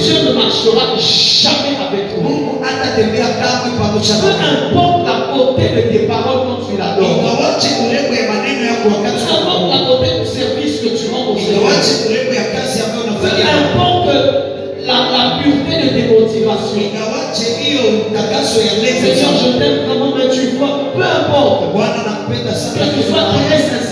Dieu 0.06 0.18
ne 0.28 0.34
marchera 0.42 0.86
jamais 0.98 1.76
avec 1.86 2.06
toi. 2.16 2.30
Peu 4.22 4.32
importe 4.56 5.06
la 5.08 5.18
portée 5.34 5.70
de 5.76 5.82
tes 5.92 6.04
paroles 6.12 6.42
quand 6.48 6.62
tu 6.68 6.74
la 6.78 6.90
donnes. 6.96 7.20
Peu 9.26 9.34
importe 9.36 9.72
la 9.74 9.80
portée 9.88 10.14
du 10.20 10.26
service 10.38 10.76
que 10.84 10.90
tu 10.98 11.06
rends 11.12 11.28
au 11.32 11.36
Seigneur. 11.46 11.74
Peu 13.22 13.30
importe 13.62 14.10
la, 14.90 14.98
la 15.16 15.24
pureté 15.42 15.74
de 15.84 15.90
tes 15.96 16.06
motivations. 16.14 16.90
Seigneur, 19.02 19.34
je 19.42 19.50
t'aime 19.60 19.78
vraiment, 19.86 20.12
mais 20.18 20.30
tu 20.36 20.44
vois, 20.58 20.74
peu 20.96 21.04
importe. 21.04 21.62
Que 22.80 22.86
tu 22.96 23.02
sois 23.10 23.26
très 23.36 23.60
sincère 23.70 23.85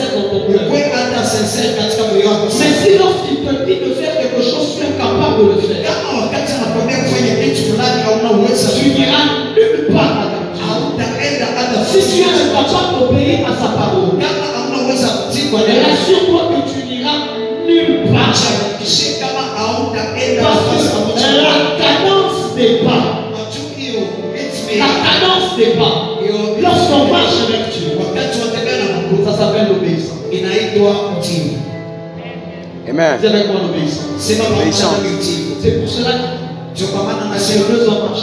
sincère 1.34 1.74
si 1.90 2.98
lorsqu'il 2.98 3.38
te 3.46 3.66
dit 3.66 3.80
de 3.82 3.94
faire 3.96 4.16
quelque 4.20 4.42
chose, 4.42 4.78
tu 4.78 4.86
es 4.86 4.94
capable 4.98 5.38
de 5.40 5.54
le 5.54 5.58
faire. 5.62 5.74
Tu 8.76 8.90
n'iras 8.90 9.26
nulle 9.56 9.94
part. 9.94 10.30
Si 11.90 12.00
tu 12.00 12.22
es 12.22 12.24
capable 12.54 13.00
d'obéir 13.00 13.40
à 13.48 13.54
sa 13.54 13.70
parole, 13.78 14.14
kama 14.20 14.46
hauna 14.54 14.78
uwezo 14.86 15.08
kutii 15.08 15.50
kwa 15.50 15.60
neno, 15.62 15.82
rassure-toi 15.90 16.42
que 16.50 16.60
tu 16.72 16.80
n'iras 16.88 17.20
nulle 17.66 18.12
part. 18.12 18.34
Parce 18.34 18.46
que 20.70 21.30
la 21.42 21.58
cadence 21.80 22.56
des 22.56 22.72
pas, 22.84 23.04
la 24.78 24.88
cadence 25.04 25.58
des 25.58 25.72
pas 25.78 26.03
Amen. 32.94 33.18
C'est. 34.20 34.38
C'est 35.62 35.80
pour 35.80 35.90
cela 35.90 36.12
que 36.12 36.76
Dieu 36.76 36.88
m'a 36.94 37.14
dans 37.14 37.30
la 37.32 37.38
deux 37.38 37.88
hommes. 37.88 38.14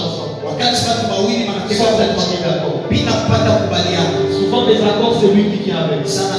Souvent 4.30 4.66
les 4.66 4.76
accords, 4.76 5.16
c'est 5.20 5.32
lui 5.34 5.44
qui 5.50 5.58
vient 5.64 5.78
avec. 5.78 6.00
C'est 6.06 6.20
à 6.20 6.38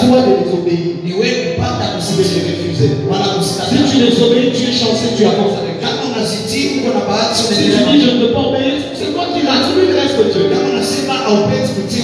toi 0.00 0.18
de 0.22 0.30
les 0.34 0.50
obéir. 0.52 0.90
Si 3.68 3.78
tu 3.90 3.96
les 4.04 4.22
obéis, 4.22 4.52
tu 4.52 4.62
es 4.68 4.72
chanceux, 4.72 5.10
tu 5.16 5.24
avances 5.24 5.58
avec 5.62 5.74
si 6.24 6.38
tu 6.48 6.54
dis 6.54 6.80
je 8.00 8.10
ne 8.10 8.26
peux 8.26 8.32
pas 8.32 8.40
obéir, 8.40 8.74
c'est 8.94 9.12
toi 9.12 9.24
qui 9.34 9.42
l'as, 9.42 9.52
reste 11.46 11.78
Dieu. 11.88 12.03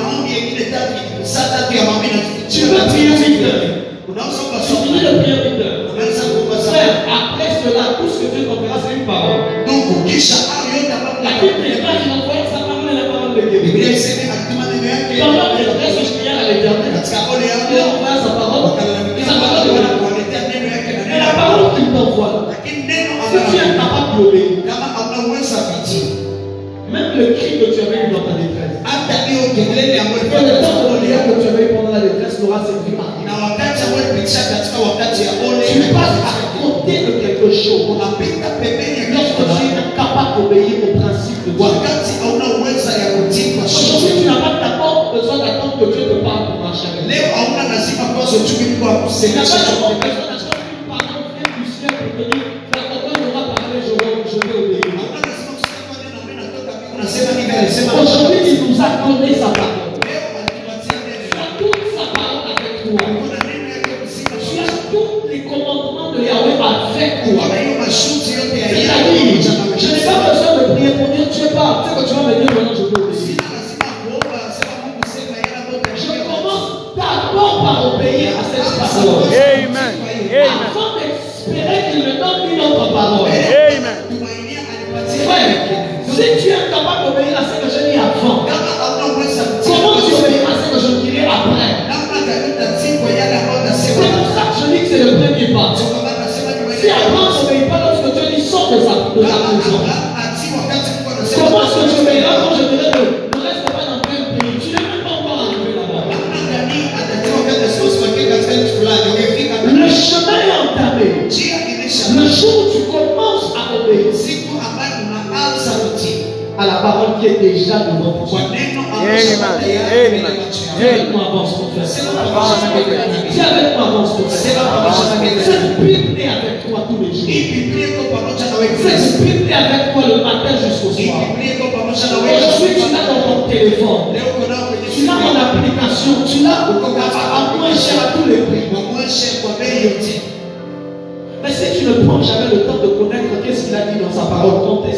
Deus. 49.41 49.80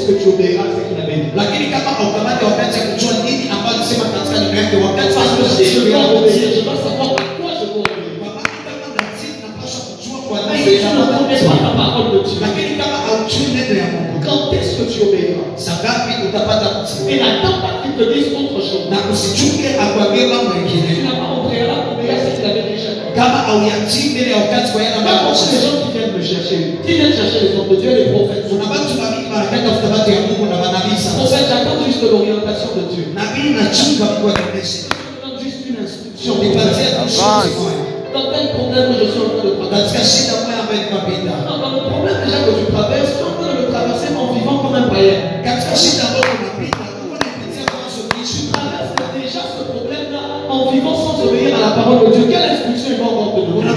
est-ce 0.04 0.12
que 0.12 0.24
tu 0.24 0.30
obéiras 0.36 0.64
à 0.68 0.72
ce 0.76 0.82
qu'il 0.84 1.00
avait 1.00 1.16
dit 1.24 1.32
lakini 1.36 1.72
kama 1.72 1.92
ukamate 2.04 2.44
wakati 2.46 2.80
ya 2.80 2.86
nini 3.24 3.48
ambacho 3.56 3.84
sema 3.90 4.06
katika 4.14 4.36
nyumba 4.40 4.58
yake 4.62 4.76
wakati 4.76 5.16
lakini 12.42 12.76
kama 12.80 12.98
neno 13.54 13.80
ya 13.80 13.86
mungu 13.94 14.16
quand 14.26 14.54
est-ce 14.54 14.76
que 14.78 14.86
tu 14.92 15.00
obéiras 15.08 15.48
sangapi 15.56 16.12
utapata 16.28 16.68
na 18.90 18.98
usichunge 19.14 19.70
akuambie 19.84 20.26
mambo 20.28 20.54
mengine. 20.54 21.08
Kama 23.16 23.48
auyatii 23.48 24.10
mbele 24.10 24.32
ya 24.32 24.38
wakati 24.38 24.72
kwa 24.72 24.84
yale 24.84 24.96
ambayo 24.96 25.18
l'orientation 32.12 32.70
de 32.76 32.94
Dieu. 32.94 33.06
Je 33.14 33.80
juste 35.44 35.66
une 35.68 35.78
instruction. 35.84 36.34
Dans 38.14 38.30
quel 38.32 38.48
problème 38.54 38.94
je 39.00 39.06
suis 39.12 39.20
en 39.20 39.30
train 39.38 39.50
de 39.50 39.56
traverser? 39.58 39.98
Dans 41.48 41.72
le 41.72 41.82
problème 41.90 42.18
déjà 42.26 42.40
que 42.46 42.54
tu 42.60 42.72
traverses, 42.72 43.12
tu 43.18 43.24
en 43.24 43.34
le 43.62 43.72
traverser 43.72 44.10
en 44.16 44.34
vivant 44.34 44.58
comme 44.60 44.76
un 44.76 44.88
païen. 44.90 45.20
parole 51.76 52.10
de 52.10 52.16
Dieu. 52.16 52.26
Quelle 52.30 52.50
instruction 52.52 52.90
il 52.92 53.00
va 53.00 53.06
encore 53.06 53.36
te 53.36 53.42
donner 53.42 53.68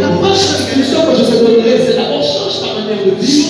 La 0.00 0.08
première 0.08 0.32
instruction 0.32 1.00
que 1.06 1.14
je 1.18 1.24
te 1.24 1.36
donnerai, 1.44 1.74
c'est 1.86 1.96
d'abord 1.96 2.22
change 2.22 2.60
ta 2.60 2.80
manière 2.80 3.04
de 3.04 3.10
vivre. 3.20 3.49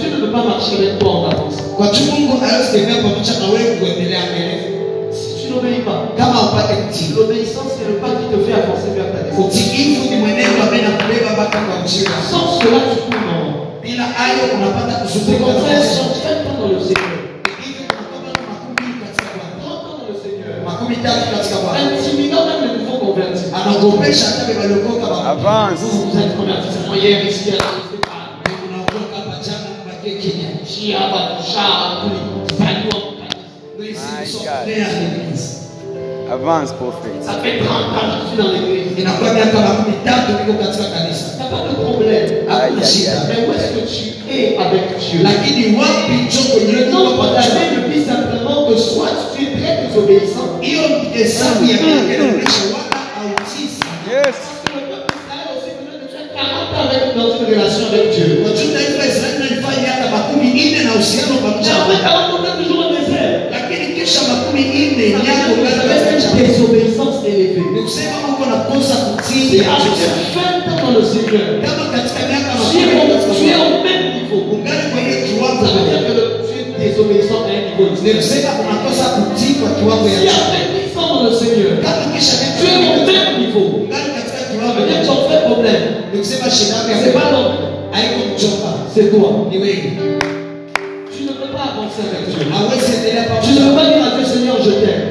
Dieu 0.00 0.10
ne 0.10 0.26
peut 0.26 0.32
pas 0.32 0.44
marcher 0.44 0.76
avec 0.78 0.98
toi 0.98 1.10
en 1.10 1.24
avance. 1.30 1.56
kwa 1.76 1.86
juu 1.94 2.04
Mungu 2.12 2.36
hawezi 2.40 2.72
tembea 2.72 2.96
pamoja 3.02 3.32
na 3.40 3.46
wewe 3.54 3.76
kuendelea 3.76 4.22
mbele. 4.30 4.54
Si 5.12 5.30
tu 5.42 5.46
n'obéis 5.54 5.82
pas, 5.86 5.98
kama 6.18 6.38
upate 6.46 6.74
kutii. 6.82 7.14
L'obéissance 7.16 7.70
c'est 7.76 7.88
le 7.92 7.96
pas 8.02 8.12
qui 8.18 8.26
te 8.32 8.38
fait 8.44 8.56
avancer 8.62 8.90
vers 8.96 9.08
ta 9.12 9.18
destinée. 9.22 9.46
utiifu 9.46 10.02
ni 10.10 10.16
mwenendo 10.22 10.58
ambaye 10.64 10.82
nakubeba 10.82 11.30
mpaka 11.36 11.58
kwa 11.66 11.74
ujira 11.84 12.16
Sans 12.30 12.48
cela, 12.58 12.78
tu 12.92 13.00
bila 13.82 14.04
hayo 14.16 14.42
unapata 14.56 14.94
kuzunguka 15.00 15.52
Intimidant 20.92 22.46
même 22.46 22.62
les 22.68 22.84
nouveaux 22.84 22.98
convertis. 22.98 23.46
anaogopesha 23.54 24.26
hata 24.26 24.44
bebalokoka 24.44 25.08
Avance. 25.30 25.80
Vous, 25.80 26.10
vous 26.10 26.18
êtes 26.18 26.36
convertis 26.36 26.68
à. 34.48 34.64
Avance, 36.32 36.72
prophète. 36.72 37.20
Ça 37.20 37.34
fait 37.42 37.58
30 37.58 37.68
ans 37.68 38.08
que 38.08 38.22
je 38.22 38.28
suis 38.28 38.38
dans 38.38 38.52
l'église. 38.52 39.04
pas 41.52 41.68
de 41.68 41.74
problème. 41.84 42.28
Aïe, 42.48 42.72
aïe, 42.80 43.08
Mais 43.28 43.46
où 43.46 43.52
est-ce 43.52 43.70
que 43.72 43.84
tu 43.86 44.04
es 44.32 44.56
avec 44.56 44.98
Dieu? 44.98 45.20
Le 45.22 46.90
nom 46.90 47.04
de 47.10 47.34
ta 47.34 47.40
vie 47.88 48.04
simplement 48.04 48.66
que 48.68 48.76
soit 48.76 49.10
tu 49.36 49.44
es 49.44 49.50
très 49.60 49.86
désobéissant, 49.86 50.58
hiyo 51.22 51.32
hesabu 51.32 51.64
ya 51.64 51.76
miaka 51.82 52.14
inaonyesha 52.14 52.64
wala 52.74 52.98
autisi 53.22 53.80
Yes. 54.12 54.36
parce 54.44 54.60
que 54.64 54.70
le 54.76 54.82
peuple 54.90 55.08
d'Israël 55.14 55.48
aussi 55.56 55.70
venait 55.78 56.00
de 56.04 56.08
faire 56.14 56.28
40 56.36 56.74
ans 56.74 56.82
avec, 56.86 57.02
dans 57.18 57.30
une 57.38 57.46
relation 57.52 57.84
avec 57.90 58.04
Dieu. 58.14 58.28
wajuu 58.44 58.68
taifa 58.76 58.96
la 59.00 59.06
Israeli 59.12 59.36
nalifanya 59.42 59.80
miaka 59.86 60.06
makumi 60.14 60.48
nne 60.66 60.78
na 60.86 60.90
uhusiano 60.96 61.34
pamoja 61.44 61.72
Mais 61.88 62.02
na 62.02 62.10
après 62.12 62.12
Bwana. 62.12 62.28
40 62.28 62.34
ans, 62.34 62.38
on 62.38 62.44
est 62.50 62.56
toujours 62.60 62.82
au 62.86 62.90
désert. 62.96 63.32
lakini 63.54 63.84
kisha 63.96 64.20
makumi 64.30 64.62
nne 64.90 65.04
Ça 65.14 65.18
miaka 65.24 65.44
veut 65.48 65.56
dire 65.56 65.62
que 65.62 65.62
ungali 65.62 65.76
vous 65.78 65.82
avez 65.82 65.94
katika 65.94 66.12
une 66.12 66.22
chama. 66.24 66.40
désobéissance 66.42 67.16
élevée. 67.30 67.64
ni 67.74 67.80
kusema 67.86 68.16
uko 68.32 68.42
nakosa 68.52 68.96
kutii 69.06 69.46
Et 69.54 69.60
ya 69.62 69.70
avec 69.78 69.94
Mungu. 69.96 70.36
20 70.36 70.70
ans 70.72 70.78
dans 70.84 70.92
le 70.98 71.02
Seigneur, 71.12 71.46
kama 71.64 71.84
katika 71.94 72.20
miaka 72.30 72.50
tu 72.52 72.76
es, 72.78 72.84
makumi 72.84 73.00
au, 73.00 73.06
katika 73.12 73.32
tu 73.38 73.44
es 73.48 73.54
Bwana, 73.56 73.64
au 73.76 73.80
même 73.86 74.04
niveau. 74.18 74.40
ungali 74.54 74.84
kwenye 74.92 75.14
kiwango 75.26 75.62
Ça 75.66 75.72
veut 75.76 75.86
dire 75.90 76.02
que 76.08 76.14
le- 76.18 76.30
tu 76.48 76.54
es 76.60 76.64
désobéissant 76.84 77.40
à 77.46 77.50
un 77.56 77.60
niveau 77.68 77.84
ni 77.86 77.92
extrême. 77.94 78.18
kusema 78.20 78.50
unakosa 78.64 79.04
kutii 79.16 79.54
kwa 79.60 79.68
kiwango 79.78 80.06
Si 80.08 80.26
ya 80.26 80.34
après 80.42 80.64
10 80.68 80.71
dans 81.22 81.30
le 81.30 81.34
Seigneur, 81.34 81.78
tu 82.58 82.66
es 82.66 82.76
au 82.76 82.82
makumi 82.82 83.12
même 83.12 83.38
niveau, 83.38 83.86
que 83.88 85.06
ton 85.06 85.14
vrai 85.22 85.38
problème, 85.44 85.82
c'est 86.22 86.38
pas 86.38 87.30
l'homme, 87.30 87.54
mchomba 88.34 88.72
c'est 88.94 89.10
toi. 89.10 89.48
Tu 89.50 89.58
ne 91.24 91.32
peux 91.32 91.52
pas 91.52 91.64
avancer 91.72 92.02
avec 92.10 92.28
Dieu. 92.28 92.46
Tu 93.42 93.50
ne 93.52 93.68
peux 93.68 93.74
pas 93.74 93.84
dire 93.84 94.04
à 94.04 94.16
Dieu, 94.16 94.24
Seigneur, 94.26 94.56
je 94.62 94.70
t'aime. 94.70 95.02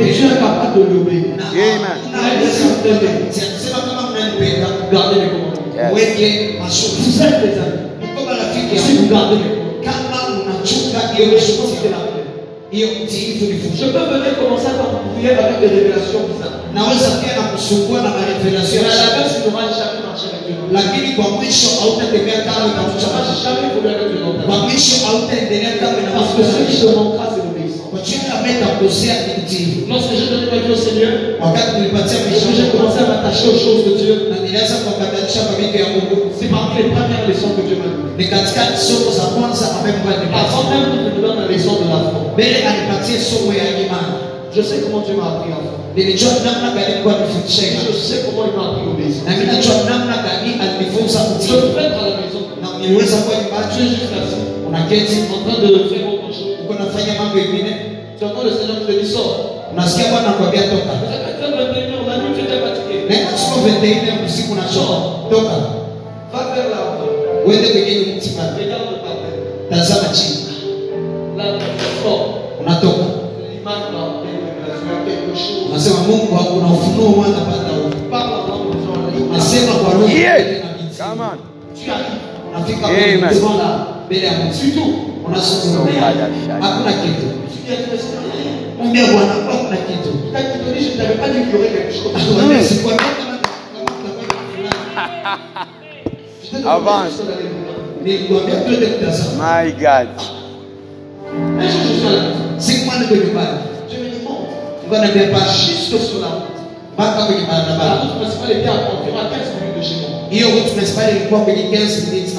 Et 0.00 0.12
tu 0.12 0.24
es 0.24 0.28
capable 0.28 0.88
de 0.88 0.94
l'obéir. 0.94 1.24
kama 3.72 4.02
mnanipenda 4.10 4.68
Gardez 4.92 5.20
les 5.20 5.28
commandements. 5.28 5.90
Vous 5.92 5.98
êtes 5.98 6.16
des 7.42 7.58
amis. 7.58 7.82
Si 8.76 8.96
vous 8.96 9.08
gardez 9.08 9.36
les 9.36 9.42
commandements. 9.42 9.62
Et 11.18 11.88
la 11.88 12.11
Je 12.72 13.84
peux 13.92 14.04
venir 14.08 14.32
commencer 14.40 14.72
par 14.80 14.88
vous 14.96 15.12
prier 15.20 15.36
avec 15.36 15.60
des 15.60 15.68
révélations 15.68 16.24
bizarres. 16.24 16.64
la 18.96 19.08
tu 19.28 19.38
n'auras 19.44 19.68
jamais 19.76 20.00
marché 20.08 20.26
avec 20.32 20.42
Dieu. 20.48 20.56
lakini 20.72 21.08
kwa 21.16 21.28
mwisho 21.36 21.68
hautatembea 21.80 22.38
kama 22.48 22.64
Tu 22.64 22.72
unafuta 22.72 23.06
n'auras 23.12 23.36
jamais 23.44 23.68
voulu 23.74 23.88
avec 23.94 24.08
Dieu 24.12 24.20
dans 24.24 24.34
ta 24.40 24.42
kwa 24.48 24.56
vie. 24.56 24.64
mwisho 24.64 24.94
hautaendelea 25.06 25.72
kama 25.80 25.96
Parce 26.16 26.32
que 26.36 26.42
ce 26.52 26.58
qui 26.68 26.76
unafuta 26.80 27.24
te 27.36 27.40
meta 28.42 28.66
kukosea 28.66 29.14
ni 29.26 29.32
mtiifu 29.42 29.78
Lorsque 29.88 30.12
j'ai 30.18 30.26
donné 30.32 30.46
ma 30.50 30.58
vie 30.58 30.72
au 30.72 30.76
Seigneur, 30.76 31.12
que 32.48 32.54
j'ai 32.56 32.68
commencé 32.72 32.98
à 32.98 33.06
m'attacher 33.10 33.48
aux 33.48 33.58
choses 33.64 33.82
de 33.88 33.92
Dieu, 34.02 34.14
c'est 36.38 36.50
parmi 36.50 36.76
les 36.82 36.88
premières 36.90 37.24
leçons 37.28 37.52
que 37.56 37.62
Dieu 37.68 37.76
m'a 37.80 37.88
données. 37.92 38.14
Avant 40.42 40.64
même 40.70 40.86
de 40.92 40.98
me 41.04 41.10
donner 41.22 41.40
la 41.40 41.46
leçon 41.48 41.74
de 41.82 41.86
la 41.88 42.00
foi. 42.10 42.20
Je 44.54 44.60
sais 44.60 44.80
comment 44.82 45.00
Dieu 45.00 45.14
m'a 45.16 45.28
appris 45.32 45.50
alifundisha 45.52 46.28
Je 47.88 47.92
sais 47.96 48.20
comment 48.26 48.44
il 48.48 48.54
m'a 48.58 48.64
appris 48.68 48.84
Je 51.48 51.54
peux 51.72 51.80
être 51.80 51.98
à 51.98 52.04
la 52.08 52.14
maison. 52.20 52.42
juste 53.88 54.12
assis, 54.20 54.42
en 55.32 55.40
train 55.44 55.58
de 55.62 55.68
faire 55.88 56.06
autre 56.08 56.28
chose. 56.32 56.41
Uko 56.64 56.72
nafanya 56.74 57.12
mambo 57.18 57.34
mengine? 57.36 57.72
Tu 58.18 58.24
entends 58.24 58.44
le 58.44 58.50
Seigneur 58.56 58.76
qui 58.80 58.86
te 58.86 58.92
dit 59.00 59.10
sors. 59.12 59.36
unasikia 59.72 60.10
Bwana 60.10 60.28
anakuambia 60.28 60.62
toka 60.62 60.92
Vous 61.00 61.12
avez 61.14 61.32
fait 61.38 61.50
21 61.50 61.92
heures, 61.92 62.06
la 62.08 62.16
nuit, 62.22 62.34
tu 62.36 62.40
étais 62.44 62.60
fatigué. 62.64 62.96
naenda 63.08 63.32
chukua 63.38 63.62
ventaine 63.66 64.10
usiku 64.26 64.54
na 64.54 64.64
choo 64.74 64.94
toka 65.30 65.56
Va 66.32 66.40
vers 66.54 66.68
la 66.72 66.80
uende 67.46 67.68
kwenye 67.72 67.86
ile 67.92 68.14
mti 68.16 68.28
pale 68.36 68.50
Regarde 68.58 68.96
par 69.04 69.14
terre. 69.22 69.38
tazama 69.70 70.08
chini 70.16 70.38
Là, 71.36 71.44
tu 71.78 71.86
sors. 72.02 72.24
unatoka 72.60 73.04
L'image 73.52 73.86
là, 73.94 74.02
il 74.22 74.28
y 74.28 74.30
a 74.30 74.34
une 74.38 74.46
révélation, 74.48 74.96
quelque 75.06 75.34
chose. 75.42 75.66
unasema 75.70 75.98
Mungu 76.08 76.34
hakuna 76.38 76.66
ufunuo 76.76 77.08
mwana 77.16 77.40
pata 77.48 77.70
huko 77.76 77.96
Parle 78.10 78.34
en 78.40 78.44
langue 78.50 78.70
de 78.74 78.78
gens, 78.84 78.98
là. 79.02 79.24
unasema 79.30 79.72
kwa 79.80 79.90
roho 79.94 80.08
Yeah. 80.08 80.38
na 80.64 80.68
binti. 80.76 80.96
Come 81.02 81.22
on. 81.30 81.38
Tu 81.76 81.90
arrives. 81.94 82.22
unafika 82.50 82.86
Amen. 82.86 83.20
kwenye 83.20 83.40
mtu 83.40 83.58
la 83.62 83.68
mbele 84.06 84.26
ya 84.26 84.32
mtu 84.32 84.84
Unazungumza 85.26 85.78
hakuna 86.60 86.92
kitu 86.92 87.26
mwambie 88.78 89.02
Bwana 89.06 89.32
hakuna 89.32 89.76
kitu 89.76 90.12
Avance. 96.68 97.22
My 99.38 99.72
God. 99.72 100.08
Siku 102.58 102.92
niko 102.98 103.14
nyumbani 103.14 103.58
sur 105.98 106.20
la 106.20 106.28
route. 106.28 106.60
mpaka 106.94 107.22
kwenye 107.26 107.40
La 107.40 107.46
barabara 107.46 107.94
route 108.02 108.16
principale 108.20 108.50
était 108.52 108.68
à 108.68 108.72
environ 108.72 109.18
à 109.18 109.30
15 109.30 109.40
minutes 109.60 109.78
de 109.78 109.82
chez 109.82 109.96
moi. 110.00 110.10
hiyo 110.30 110.48
route 110.50 110.70
principale 110.76 111.10
ilikuwa 111.16 111.40
kwenye 111.40 111.62
15 111.62 112.10
minutes 112.12 112.34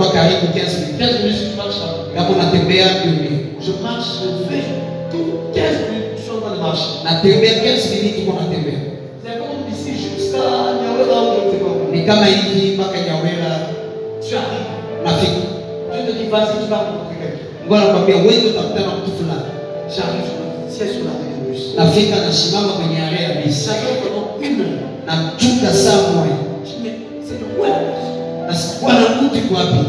na 0.00 0.06
kwa 0.06 0.12
karibu 0.14 0.46
15 0.46 0.80
minutes 0.80 0.96
15 0.98 1.22
minutes, 1.22 1.40
tu 1.50 1.56
marches 1.56 1.80
là. 1.82 1.88
kama 2.14 2.28
unatembea 2.36 2.86
mbio 3.04 3.30
Je 3.66 3.72
marche, 3.84 4.10
je 4.24 4.28
vais 4.50 4.64
tout 5.12 5.28
15 5.54 5.64
minutes, 5.90 6.16
je 6.16 6.22
suis 6.22 6.32
en 6.36 6.40
train 6.40 6.54
de 6.56 6.60
marcher. 6.66 6.90
natembea 7.04 7.52
15 7.60 7.90
minutes 7.94 8.18
uko 8.22 8.32
natembea 8.40 8.78
C'est 9.22 9.36
comme 9.40 9.60
d'ici 9.68 9.92
jusqu'à 10.04 10.44
Niawela 10.80 11.18
ou 11.22 11.30
je 11.36 11.40
ne 11.44 11.50
sais 11.52 11.60
pas. 11.64 12.84
mpaka 12.84 12.98
Nyawera 13.06 13.52
Tu 14.24 14.32
arrives. 14.40 14.70
nafika 15.04 15.42
Je 15.92 16.00
te 16.06 16.12
dis, 16.18 16.28
vas-y, 16.32 16.56
tu 16.64 16.68
vas 16.72 16.80
rencontrer 16.86 17.16
quelqu'un. 17.20 17.44
Mungu 17.68 17.74
anakwambia 17.76 18.16
wewe 18.16 18.46
utakutana 18.50 18.86
na 18.86 18.92
mtu 18.98 19.10
fulani 19.18 19.48
J'arrive, 19.94 20.28
je 20.30 20.74
siège 20.74 20.92
sur 20.96 21.04
la 21.08 21.14
tête 21.20 21.34
du 21.36 21.40
bus. 21.52 21.62
nafika 21.76 22.16
nasimama 22.26 22.72
kwenye 22.78 22.96
area 23.06 23.22
ya 23.28 23.32
bisi 23.42 23.60
Ça 23.66 23.74
fait 23.80 23.96
pendant 24.02 24.26
une 24.46 24.60
heure. 24.64 24.82
na 25.06 25.12
mchunga 25.16 25.70
saa 25.84 26.00
moja 26.14 26.36
Je 26.36 26.49
wanarudi 28.82 29.40
kwapi 29.40 29.80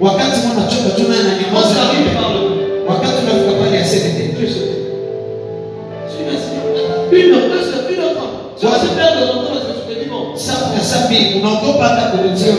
wakati 0.00 0.36
mwanachunga 0.46 0.90
tuna 0.96 1.16
nanyamoza 1.22 1.80
wakati 2.88 3.16
unafika 3.22 3.52
pale 3.64 3.76
ya 3.76 3.84
senete 3.84 4.30
sabu 10.34 10.74
na 10.76 10.80
sabi 10.84 11.16
unaogopa 11.40 11.84
hata 11.88 12.02
kurujia 12.10 12.52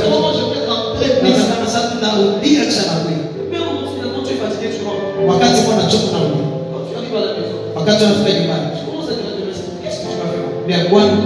nasema 1.24 1.66
sasa 1.66 1.92
narudia 2.02 2.72
sana 2.72 2.94
kweli 3.00 3.24
wakati 5.28 5.62
mwanachunga 5.62 6.12
narudia 6.12 6.46
wakati 7.76 8.04
unafika 8.04 8.40
nyumbani. 8.40 8.68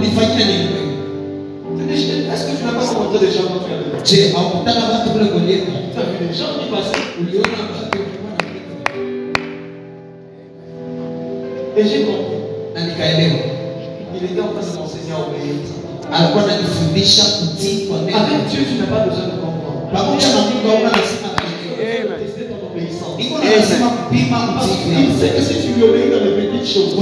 Nilifanyia 0.00 0.46
nini? 0.46 0.75
rencontré 3.06 3.26
des 3.26 3.32
gens 3.32 3.42
des. 3.42 4.00
Et 11.76 11.84
j'ai 11.84 12.04
compris. 12.04 12.36
Il 14.14 14.24
était 14.24 14.40
en 14.40 14.48
train 14.48 14.60
de 14.60 14.76
m'enseigner 14.78 15.12
à 15.12 15.20
obéir. 15.20 15.54
Avec 18.14 18.46
Dieu, 18.48 18.62
tu 18.68 18.74
n'as 18.78 18.86
pas 18.86 19.04
besoin 19.06 19.26
de 19.26 19.30
comprendre. 19.40 19.82
Il 24.88 25.18
sait 25.18 25.30
que 25.30 25.42
si 25.42 25.54
tu 25.66 25.74
lui 25.74 25.82
obéis 25.84 26.10
dans 26.10 26.24
les 26.24 26.48
petites 26.48 26.68
choses, 26.72 26.94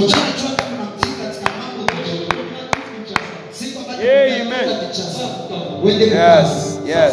When 5.84 5.98
they 5.98 6.08
yes, 6.08 6.80
yes. 6.86 7.12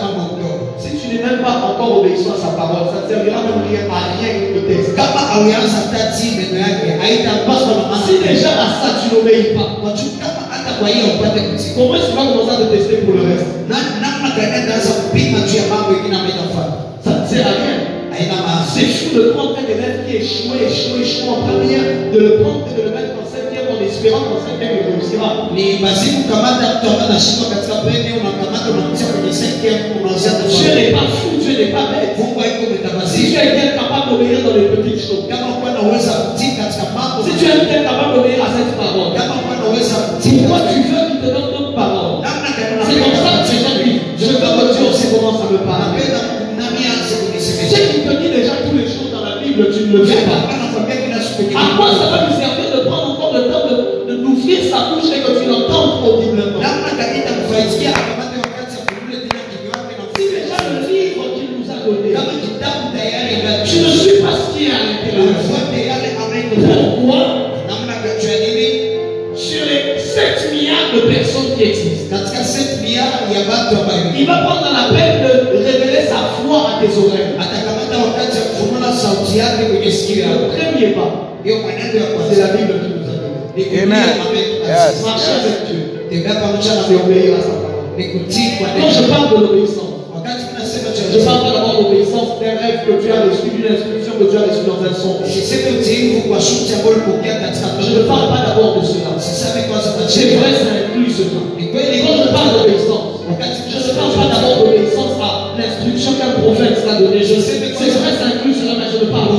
pas 1.81 1.89
obéissant 1.97 2.37
à 2.37 2.39
sa 2.45 2.53
parole, 2.53 2.93
ça 2.93 3.01
ne 3.01 3.07
servira 3.09 3.41
même 3.41 3.65
rien 3.65 3.89
à 3.89 4.13
rien 4.13 4.53
le 4.53 4.61
texte. 4.69 4.93
Si 8.05 8.13
déjà 8.21 8.51
à 8.53 8.67
ça 8.81 8.89
tu 9.01 9.09
n'obéis 9.15 9.57
pas, 9.57 9.81
comment 9.81 9.89
est-ce 9.95 10.05
que 10.05 10.11
tu 12.11 12.15
vas 12.17 12.25
commencer 12.29 12.53
à 12.53 12.57
te 12.61 12.67
tester 12.75 12.97
pour 13.01 13.15
le 13.17 13.23
reste? 13.33 13.49
Ça 17.03 17.11
ne 17.17 17.25
sert 17.27 17.47
à 17.47 17.49
rien. 17.57 17.77
Ah, 18.45 18.61
C'est 18.71 18.85
fou 18.85 19.15
de 19.17 19.21
prendre 19.33 19.57
un 19.57 19.65
élève 19.65 20.05
qui 20.05 20.17
échoue, 20.17 20.53
échoue, 20.53 21.01
échoue 21.01 21.29
en 21.29 21.41
première, 21.47 21.81
de 22.13 22.19
le 22.19 22.31
prendre 22.41 22.67
et 22.69 22.77
de 22.77 22.83
le 22.85 22.91
mettre 22.93 23.17
en 23.17 23.25
septième 23.25 23.65
en 23.73 23.81
espérant 23.81 24.21
qu'en 24.29 24.37
septième 24.45 24.77
il 24.77 24.85
réussira. 24.93 25.49
Dieu 30.49 30.69
n'est 30.75 30.91
pas 30.91 31.07
fou 31.09 31.40
n'étais 31.61 31.73
pas 31.73 31.91
bête. 31.91 32.17
Si 33.05 33.31
tu 33.31 33.37
capable 33.75 34.11
dans 34.43 34.55
les 34.55 34.65
petits 34.67 34.90
premier 80.61 80.93
pas, 80.93 81.11
c'est 82.29 82.39
la 82.39 82.47
Bible 82.47 82.73
qui 82.83 82.89
nous 82.93 83.07
a 83.09 83.15
donné. 83.17 83.81
Amen. 83.83 84.09
Yes. 84.65 85.03
Marcher 85.03 85.31
avec 85.41 85.57
Dieu. 85.71 85.79
Quand 88.79 88.91
je 88.91 89.03
parle 89.09 89.29
de 89.31 89.37
l'obéissance, 89.47 89.91
je 91.13 91.19
parle 91.25 91.43
d'abord 91.53 91.83
d'obéissance 91.83 92.39
d'un 92.39 92.55
rêve 92.59 92.79
que 92.87 92.93
tu 93.03 93.11
as 93.11 93.21
reçu, 93.27 93.49
d'une 93.55 93.67
instruction 93.67 94.13
que 94.19 94.25
tu 94.31 94.37
as 94.37 94.41
reçue 94.41 94.65
dans 94.67 94.79
un 94.83 94.93
son. 94.93 95.19
Je 97.81 97.91
ne 97.97 98.03
parle 98.03 98.27
pas 98.29 98.41
d'abord 98.47 98.79
de 98.79 98.85
cela. 98.85 99.11
C'est 99.19 100.35
vrai, 100.35 100.51
ça 100.53 100.71
inclut 100.71 101.11
cela. 101.11 101.41
Et 101.59 101.65
Quand 101.71 102.15
je 102.23 102.27
parle 102.31 102.51
d'obéissance, 102.59 103.23
je 103.69 103.77
ne 103.77 103.93
parle 103.95 104.13
pas 104.13 104.27
d'abord 104.35 104.55
d'obéissance 104.65 105.15
à 105.21 105.25
l'instruction 105.57 106.11
qu'un 106.19 106.33
prophète 106.41 106.85
t'a 106.85 106.95
donnée. 106.99 107.23
Je 107.23 107.39
sais 107.39 107.57
que 107.59 107.67
c'est 107.77 107.91
vrai, 107.91 108.11
ça 108.19 108.25
inclut 108.27 108.40
ne 109.01 109.11
parle. 109.11 109.29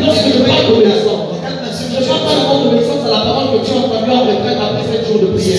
Lorsque 0.00 0.26
je 0.28 0.42
parle 0.42 0.66
d'obéissance, 0.68 1.22
je 2.00 2.04
parle 2.08 2.22
pas 2.24 2.34
vraiment 2.34 2.64
d'obéissance 2.64 3.02
à 3.06 3.10
la 3.10 3.20
parole 3.26 3.46
que 3.52 3.66
tu 3.66 3.72
as 3.72 3.80
entendue 3.80 4.10
en 4.10 4.24
retraite 4.30 4.58
après 4.60 4.84
7 4.92 5.06
jours 5.06 5.20
de 5.20 5.26
prière. 5.36 5.58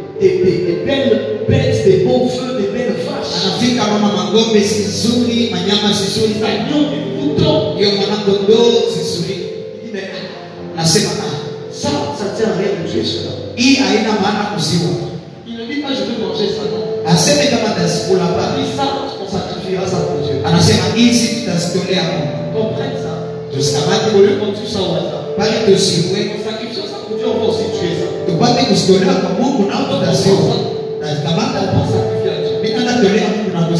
des, 0.21 0.83
belles 0.85 1.19
bêtes, 1.49 1.83
des 1.85 1.97
beaux 2.05 2.27
feux, 2.29 2.53
des 2.61 2.67
belles 2.75 2.95
vaches, 3.05 3.33
anafika 3.45 3.83
mama 3.91 4.09
mangombe 4.17 4.59
zizuri 4.59 5.49
manyama 5.51 5.89
zizuri 5.93 6.33
des 6.33 6.45
agneaux, 6.45 6.85
des 6.93 7.01
moutons. 7.17 7.75
hiyo 7.77 7.89
mwanakondoo 7.91 8.89
zizuri 8.93 9.35
Il 9.83 9.85
dit, 9.85 9.91
mais 9.93 10.03
anasema 10.77 11.09
ah, 11.19 11.35
ça, 11.81 11.89
ça 12.17 12.25
ne 12.31 12.37
sert 12.37 12.49
à 12.53 12.57
rien 12.61 12.71
de 12.83 12.91
tuer 12.91 13.05
cela. 13.05 13.31
hii 13.55 13.75
haina 13.75 14.11
maana 14.21 14.43
kuziwa 14.55 14.91
Il 15.47 15.53
ne 15.57 15.65
dit 15.73 15.81
pas, 15.81 15.89
je 15.97 16.03
vais 16.07 16.17
manger 16.25 16.47
ça, 16.55 16.63
non. 16.71 16.83
aseme 17.13 17.45
kama 17.51 17.69
tazikula 17.75 18.25
Il 18.57 18.63
dit 18.63 18.71
ça, 18.77 18.85
on 19.23 19.27
sacrifiera 19.35 19.85
ça 19.91 19.97
pour 20.07 20.19
Dieu. 20.25 20.37
anasema 20.45 20.83
hizi 20.95 21.27
tutazitolea 21.35 22.03
Mungu 22.09 22.31
Comprenne 22.57 22.97
ça. 23.03 23.13
tusikamate 23.53 24.05
Au 24.15 24.21
lieu 24.21 24.35
qu'on 24.39 24.51
tue 24.57 24.67
ça 24.73 24.79
au 24.85 24.91
hasard. 24.97 25.23
bali 25.37 25.57
tusiwe 25.65 26.19
En 26.35 26.39
sacrifiant 26.49 26.85
ça 26.91 26.97
pour 27.07 27.17
Dieu, 27.17 27.27
on 27.33 27.37
va 27.41 27.45
aussi 27.51 27.67
tuer 27.77 27.93
ça. 27.99 28.07
Kwa 28.37 28.49
Mungu 28.49 28.73
Mungu 29.39 29.69
na 29.69 29.77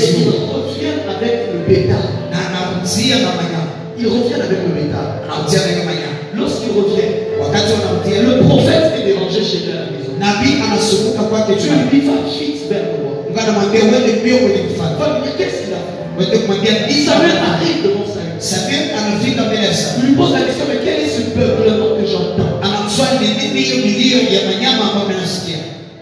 il 0.02 0.28
revient 0.50 0.98
avec 1.10 1.34
le 1.54 1.60
bétail. 1.68 2.10
na 2.32 2.38
anamtia 2.48 3.16
na 3.22 3.32
manyama 3.38 3.72
Il 4.00 4.08
revient 4.08 4.42
avec 4.42 4.60
le 4.66 4.72
bétail. 4.74 5.10
anamtia 5.26 5.60
na 5.62 5.68
hiyo 5.72 5.84
manyama 5.90 6.18
Lorsqu'il 6.38 6.72
revient, 6.80 7.12
wakati 7.42 7.72
wanamtia. 7.78 8.18
Le 8.24 8.34
prophète 8.48 8.86
est 8.98 9.06
dérangé 9.06 9.42
chez 9.44 9.60
lui 9.66 9.72
à 9.72 9.86
la 9.86 9.88
maison. 9.94 10.14
nabii 10.20 10.54
anasumbuka 10.66 11.24
kwake 11.30 11.54
juu. 11.62 11.70
Va 11.70 11.86
vite 11.92 12.70
vers 12.70 12.86
le 12.90 12.96
roi. 13.04 13.14
Mungu 13.28 13.40
anamwambia 13.44 13.82
uende 13.84 14.12
mbio 14.20 14.38
kwenye 14.44 14.62
mfalme. 14.70 14.96
Va 15.00 15.06
lui 15.12 15.22
dire, 15.24 15.36
qu'est-ce 15.38 15.58
qu'il 15.64 15.74
a 15.78 15.82
fait? 15.86 16.02
Uende 16.18 16.36
kumwambia 16.44 16.72
nini 16.88 17.06
Samuel 17.08 17.38
arrive 17.50 17.80
devant. 17.86 18.12
Samuel 18.42 18.90
anafika 18.98 19.42
mbele 19.44 19.64
ya 19.66 19.70
Il 19.70 19.76
Samuel 19.76 20.10
lui 20.10 20.16
pose 20.16 20.34
la 20.34 20.42
question, 20.42 20.66
mais 20.68 20.80
quel 20.84 20.98
est 21.06 21.10
ce 21.16 21.22
peuplement 21.30 21.94
que 21.96 22.06
j'entends? 22.10 22.51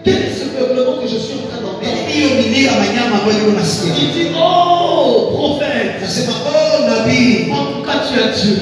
Quel 0.02 0.14
est 0.14 0.32
ce 0.34 0.44
peuplement 0.56 0.96
que 1.02 1.06
je 1.06 1.18
suis 1.18 1.34
en 1.34 1.44
train 1.48 1.60
Il 3.98 4.08
dit, 4.12 4.28
oh, 4.34 5.28
prophète, 5.34 6.00
oh 6.00 7.52
en 7.52 7.64
tout 7.72 7.82
cas 7.86 7.98
tu 8.08 8.14
as 8.18 8.28
Dieu. 8.40 8.56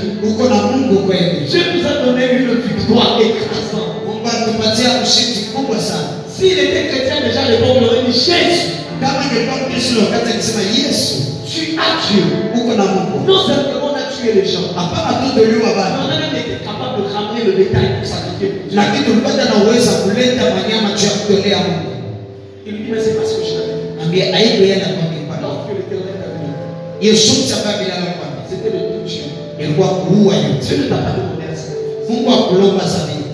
Dieu 1.49 1.63
nous 1.75 1.87
a 1.87 2.05
donné 2.05 2.25
une 2.33 2.55
victoire 2.61 3.21
écrasante. 3.21 3.95
Sana 5.79 6.09
S'il 6.29 6.59
était 6.59 6.87
chrétien 6.89 7.17
déjà, 7.27 7.49
les 7.49 7.59
pauvres 7.59 7.87
auraient 7.87 8.03
dit, 8.07 8.13
Jésus, 8.13 8.83
tu 11.47 11.79
as 11.79 12.13
Dieu. 12.13 12.25
Non 13.27 13.78
les 14.25 14.45
gens, 14.45 14.61
on 14.75 16.11
a 16.11 16.19
même 16.19 16.35
été 16.37 16.65
capable 16.65 17.03
de 17.03 17.09
ramener 17.15 17.45
le 17.45 17.53
bétail 17.53 17.89
pour 17.99 18.07
sacrifier 18.07 18.49
Dieu. 18.69 18.79
Il 22.67 22.73
lui 22.73 22.85
dit, 22.85 22.91
mais 22.93 23.01
c'est 23.01 23.17
pas 23.17 23.25
ce 23.25 23.35
que 23.37 23.45
je 23.45 23.53
t'avais 23.55 23.75
dit. 23.75 23.89
l'éternel 27.79 28.15
t'a 28.21 28.29
dit, 28.35 28.47
c'était 28.49 28.71
de 28.77 28.81
tout 28.93 29.05
yote 29.09 29.99
Dieu 30.61 30.77
ne 30.79 30.89
t'a 30.89 30.97
pas 30.97 31.13
demandé 31.17 31.45
akulomba 32.29 32.85
zabibu 32.87 33.25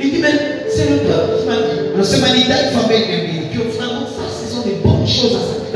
Il 0.00 0.10
dit, 0.10 0.18
mais 0.20 0.34
c'est 0.68 0.88
le 0.90 0.96
peuple 0.98 1.40
qui 1.40 1.46
m'a 1.46 1.56
dit. 1.56 1.78
Que 3.52 3.58
vraiment 3.76 4.06
ça, 4.06 4.24
ce 4.32 4.44
sont 4.54 4.62
des 4.62 4.76
bonnes 4.84 5.06
choses 5.06 5.36
à 5.36 5.40
sacrifier. 5.40 5.72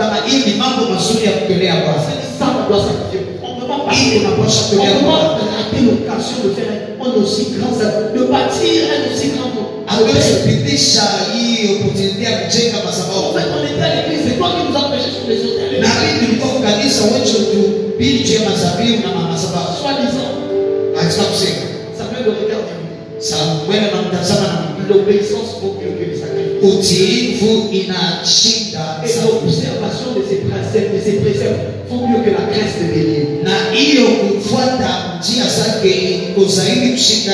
ça 2.39 2.47
doit 2.68 2.79
sacrifier. 2.79 3.36
Peut 3.67 3.73
pas 3.73 3.91
On 3.91 4.87
ne 4.87 5.07
pas 5.07 5.43
rater 5.43 5.83
l'occasion 5.83 6.39
de 6.45 6.51
faire 6.55 6.71
un 7.03 7.23
aussi 7.23 7.45
grand, 7.59 7.75
de 7.75 8.23
bâtir 8.31 8.85
un 8.95 9.01
aussi 9.12 9.29
grand 9.35 9.51
kujenga 11.83 12.79
En 13.17 13.33
fait, 13.35 13.49
on 13.51 13.64
était 13.64 13.83
à 13.83 13.95
l'église, 13.95 14.23
c'est 14.29 14.39
toi 14.39 14.49
qui 14.55 14.62
nous 14.67 14.79
prêché 14.89 15.11
sur 15.11 15.27
les 15.29 15.41
hôtels. 15.41 15.83
Soi-disant, 19.83 20.31
katika 20.95 21.25
kusema 21.25 21.57
Samuel 23.19 23.83
le 23.83 23.93
dit, 24.77 24.89
l'obéissance 24.89 25.51
mieux 25.62 25.97
que 25.99 26.05
les 26.05 26.21
utiifu 26.62 27.51
inashinda 27.73 29.03
Et 29.05 29.09
l'observation 29.23 30.14
de 30.17 30.23
ces 30.29 30.37
préceptes, 30.49 30.95
de 30.95 31.01
ces 31.01 31.17
préceptes, 31.21 31.61
vaut 31.89 32.07
mieux 32.07 32.23
que 32.25 32.31
la 32.31 32.47
graisse 32.51 32.77
de 32.81 32.95
bélier. 32.95 33.26
Hiyo 33.77 34.07
kufuata 34.09 34.91
njia 35.20 35.45
zake 35.59 35.89
iko 35.91 36.45
zaidi 36.45 36.89
kushinda 36.93 37.33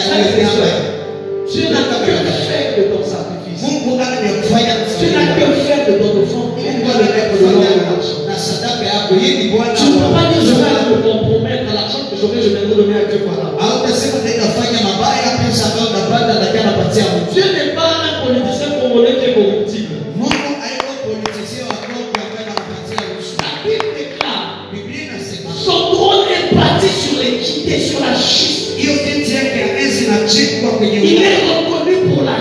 sacrifice. 3.12 3.62
Mungu 3.62 4.00
ana 4.02 4.16
ya 4.26 4.32
kufanya 4.42 4.74
Dieu 5.00 5.10
n'a 5.14 5.24
que 5.38 5.46
faire 5.66 5.82
de 5.86 5.92
ton 6.02 6.12
offrande. 6.22 6.52
Il 6.58 6.72
Mungu 6.72 6.84
doit 6.84 6.94
ana 6.94 7.02
le 7.02 7.08
ya 7.08 7.14
mettre 7.16 7.34
de 7.38 7.44
l'or 7.44 7.62
et 7.62 7.66
de 7.66 7.68
kufanya 7.68 7.70
l'argent. 7.86 8.20
na 8.28 8.36
sadaka 8.46 8.84
yako 8.94 9.12
hii 9.22 9.34
ni 9.38 9.44
Bwana 9.52 9.72
Tu 9.78 9.84
ne 9.84 9.94
peux 10.00 10.12
pas 10.16 10.24
dire 10.30 10.42
je 10.48 10.54
vais 10.54 10.62
wa- 10.62 10.68
aller 10.72 10.86
me 10.92 10.98
compromettre 11.08 11.66
à 11.70 11.74
l'argent 11.78 12.02
que 12.08 12.14
j'aurai, 12.20 12.38
je 12.44 12.48
viendrai 12.54 12.74
donner 12.80 12.96
à 13.02 13.04
Dieu. 13.10 13.20
Voilà. 13.28 13.46
hautasema 13.62 14.18
nenda 14.26 14.46
fanya 14.56 14.78
mabaya 14.88 15.28
pesa 15.40 15.62
ambayo 15.68 15.86
unapata 15.92 16.32
lakini 16.42 16.60
anapatia 16.64 17.04
Mungu 17.12 17.30
sur 27.80 28.00
la 28.00 28.14
Il 31.04 31.22
est 31.22 31.38
reconnu 31.46 32.08
pour 32.08 32.22
la 32.24 32.38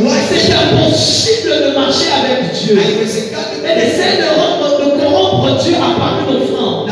uwazi 0.00 0.38
C'est 0.40 0.52
impossible 0.52 1.50
de 1.64 1.74
marcher 1.74 2.10
avec 2.12 2.52
Dieu. 2.52 2.78
Haiwezekani 2.78 3.56
et 3.64 3.74
d'essayer 3.74 4.16
de, 4.18 4.26
de 4.84 5.02
corrompre 5.02 5.62
Dieu 5.62 5.74
à 5.76 5.98
part 5.98 6.18
une 6.28 6.36
offrande. 6.36 6.90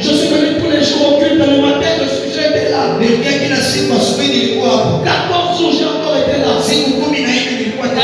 Je 0.00 0.08
suis 0.18 0.28
venu 0.28 0.60
tous 0.60 0.70
les 0.70 0.82
jours 0.84 1.16
au 1.16 1.20
culte 1.20 1.38
le 1.38 1.60
matin, 1.60 1.90
le 2.00 2.08
sujet 2.08 2.48
était 2.50 2.70
là. 2.70 2.96
14 5.04 5.58
jours, 5.58 5.72
j'ai 5.78 5.84
encore 5.84 6.16
été 6.16 6.40
là. 6.40 6.62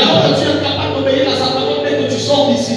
Alors 0.01 0.35
tu 0.37 0.43
es 0.45 0.61
capable 0.61 0.91
d'obéir 0.95 1.25
à 1.31 1.35
sa 1.41 1.47
parole 1.57 1.79
dès 1.85 1.95
que 1.97 2.13
tu 2.13 2.19
sors 2.19 2.51
d'ici. 2.51 2.73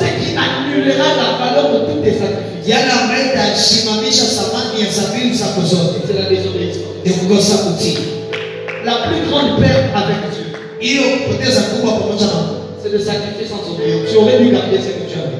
Ce 0.00 0.04
qui 0.20 0.28
annulera 0.44 1.08
la 1.20 1.28
valeur 1.40 1.66
de 1.74 1.78
tous 1.88 2.00
tes 2.04 2.12
sacrifices. 2.20 2.64
C'est 6.06 6.18
la 6.18 6.26
désobéissance. 6.28 6.94
La 8.84 8.94
plus 9.08 9.22
grande 9.28 9.60
perte 9.60 9.90
avec 9.94 10.20
Dieu 10.34 10.46
de 12.96 13.02
sacrifier 13.04 13.44
sans 13.44 13.60
obéir. 13.68 14.08
Tu 14.08 14.16
aurais 14.16 14.38
dû 14.40 14.48
garder 14.50 14.78
ce 14.80 14.88
que 14.96 15.04
tu 15.04 15.16
avais. 15.20 15.36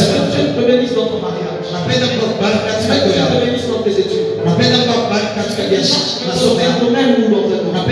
veux 0.08 0.24
que 0.24 0.32
Dieu 0.32 0.46
te 0.56 0.64
bénisse 0.64 0.96
dans 0.96 1.08
ton 1.12 1.20
mariage. 1.20 1.68
Tu 1.68 2.88
veux 2.88 3.00
que 3.04 3.12
Dieu 3.14 3.24
te 3.28 3.38
bénisse 3.46 3.68
dans 3.68 3.82
tes 3.84 3.96
études. 4.00 4.32
Dans 4.44 6.40
un 6.44 6.64
yako 6.64 6.86
domaine 6.86 7.12
ou 7.20 7.28
dans 7.32 7.46
un 7.52 7.60
domaine. 7.64 7.84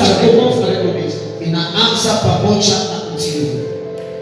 Ça 0.00 0.08
commence 0.24 0.58
avec 0.64 0.78
l'obéissance. 0.84 1.28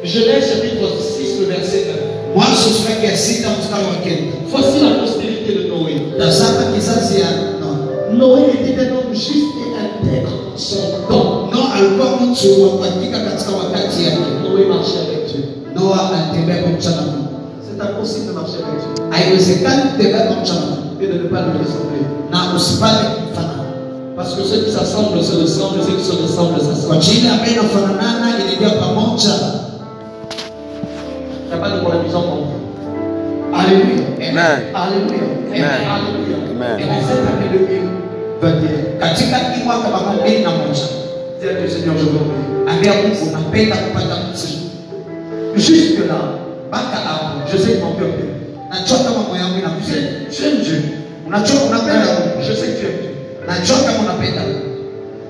Genèse 0.04 0.46
chapitre 0.48 0.88
6, 0.96 1.07
le 1.40 1.46
verset 1.46 1.84
9. 1.86 2.34
mwanzo 2.34 2.68
sura 2.76 2.94
ya 3.10 3.16
sita 3.16 3.48
mstari 3.60 3.84
wa 3.92 3.96
kenda 4.04 4.32
Voici 4.52 4.78
la 4.84 4.90
postérité 5.00 5.50
de 5.58 5.62
Noé. 5.70 5.94
tazama 6.18 6.62
kizazi 6.74 7.20
ya 7.20 7.30
Noa. 7.60 7.76
Noé 8.20 8.40
était 8.54 8.80
un 8.84 8.90
homme 8.96 9.14
juste 9.14 9.54
et 9.64 9.70
intègre 9.86 10.32
son 10.56 10.84
temps. 11.08 11.48
Noa 11.52 11.68
alikuwa 11.74 12.08
mtu 12.20 12.62
wa 12.62 12.68
kuhakika 12.68 13.18
katika 13.20 13.50
wakati 13.62 14.04
yake. 14.04 14.18
Noé 14.44 14.64
marchait 14.72 15.02
avec 15.08 15.22
Dieu. 15.30 15.44
Noa 15.74 16.10
alitembea 16.14 16.56
Mungu. 16.66 16.80
C'est 17.64 17.80
impossible 17.86 18.26
de 18.28 18.32
marcher 18.32 18.60
avec 18.66 18.78
Dieu 18.80 19.04
Haiwezekani 19.12 19.82
kutembea 19.82 20.24
Mungu 20.30 20.52
et 21.02 21.06
de 21.06 21.12
ne 21.22 21.28
pas 21.32 21.42
lui 21.46 21.58
ressembler. 21.64 22.02
na 22.32 22.38
usipate 22.56 23.04
Parce 24.16 24.34
que 24.34 24.42
ceux 24.42 24.64
qui 24.64 24.70
s'assemblent 24.72 25.22
se 25.22 25.36
ressemblent, 25.42 25.80
ceux 25.86 25.94
qui 25.94 26.04
se 26.04 26.16
ressemblent 26.22 26.58
kwa 26.58 26.74
s'assemblent. 26.74 27.00
jina 27.02 27.32
inafananana 27.50 28.26
inaingia 28.40 28.70
pamoja. 28.80 29.34
Amen. 34.48 34.74
Alléluia. 34.74 35.24
Amen. 35.52 35.80
Alléluia. 35.94 36.36
Amen. 36.50 36.76
Et 36.80 36.84
dans 36.88 37.02
cette 37.08 37.26
année 37.28 37.48
2021, 37.52 38.98
Katika 39.00 39.36
hii 39.38 39.62
mwaka 39.64 39.88
makumi 39.88 40.20
mbili 40.20 40.42
na 40.42 40.50
moja 40.50 40.86
Dieu, 41.40 41.68
Seigneur, 41.70 41.96
je 41.98 42.04
veux 42.04 42.20
obéir. 42.20 42.70
ambia 42.72 42.92
Mungu 42.94 43.26
napenda 43.32 43.76
kupata 43.76 44.14
kutii 44.16 44.58
Jusque 45.56 45.98
là, 46.08 46.18
mpaka 46.68 46.96
hapo. 46.96 47.26
je 47.52 47.58
sais 47.58 47.72
que 47.72 47.80
mon 47.84 47.92
cœur 47.98 48.10
t'aime. 48.16 48.34
Najua 48.70 48.98
kama 48.98 49.20
moyo 49.28 49.42
wangu 49.44 49.60
tu 50.30 50.44
aimes 50.44 50.62
Dieu. 50.64 50.82
unajua 51.26 51.60
unapenda? 51.70 52.06
Mungu, 52.06 52.42
Je 52.48 52.54
sais 52.54 52.66
que 52.72 52.80
tu 52.80 52.86
aimes 52.86 53.00
Dieu. 53.00 53.14
najua 53.48 53.76
kama 53.86 53.98
unapenda 54.04 54.42
Mungu, 54.42 54.68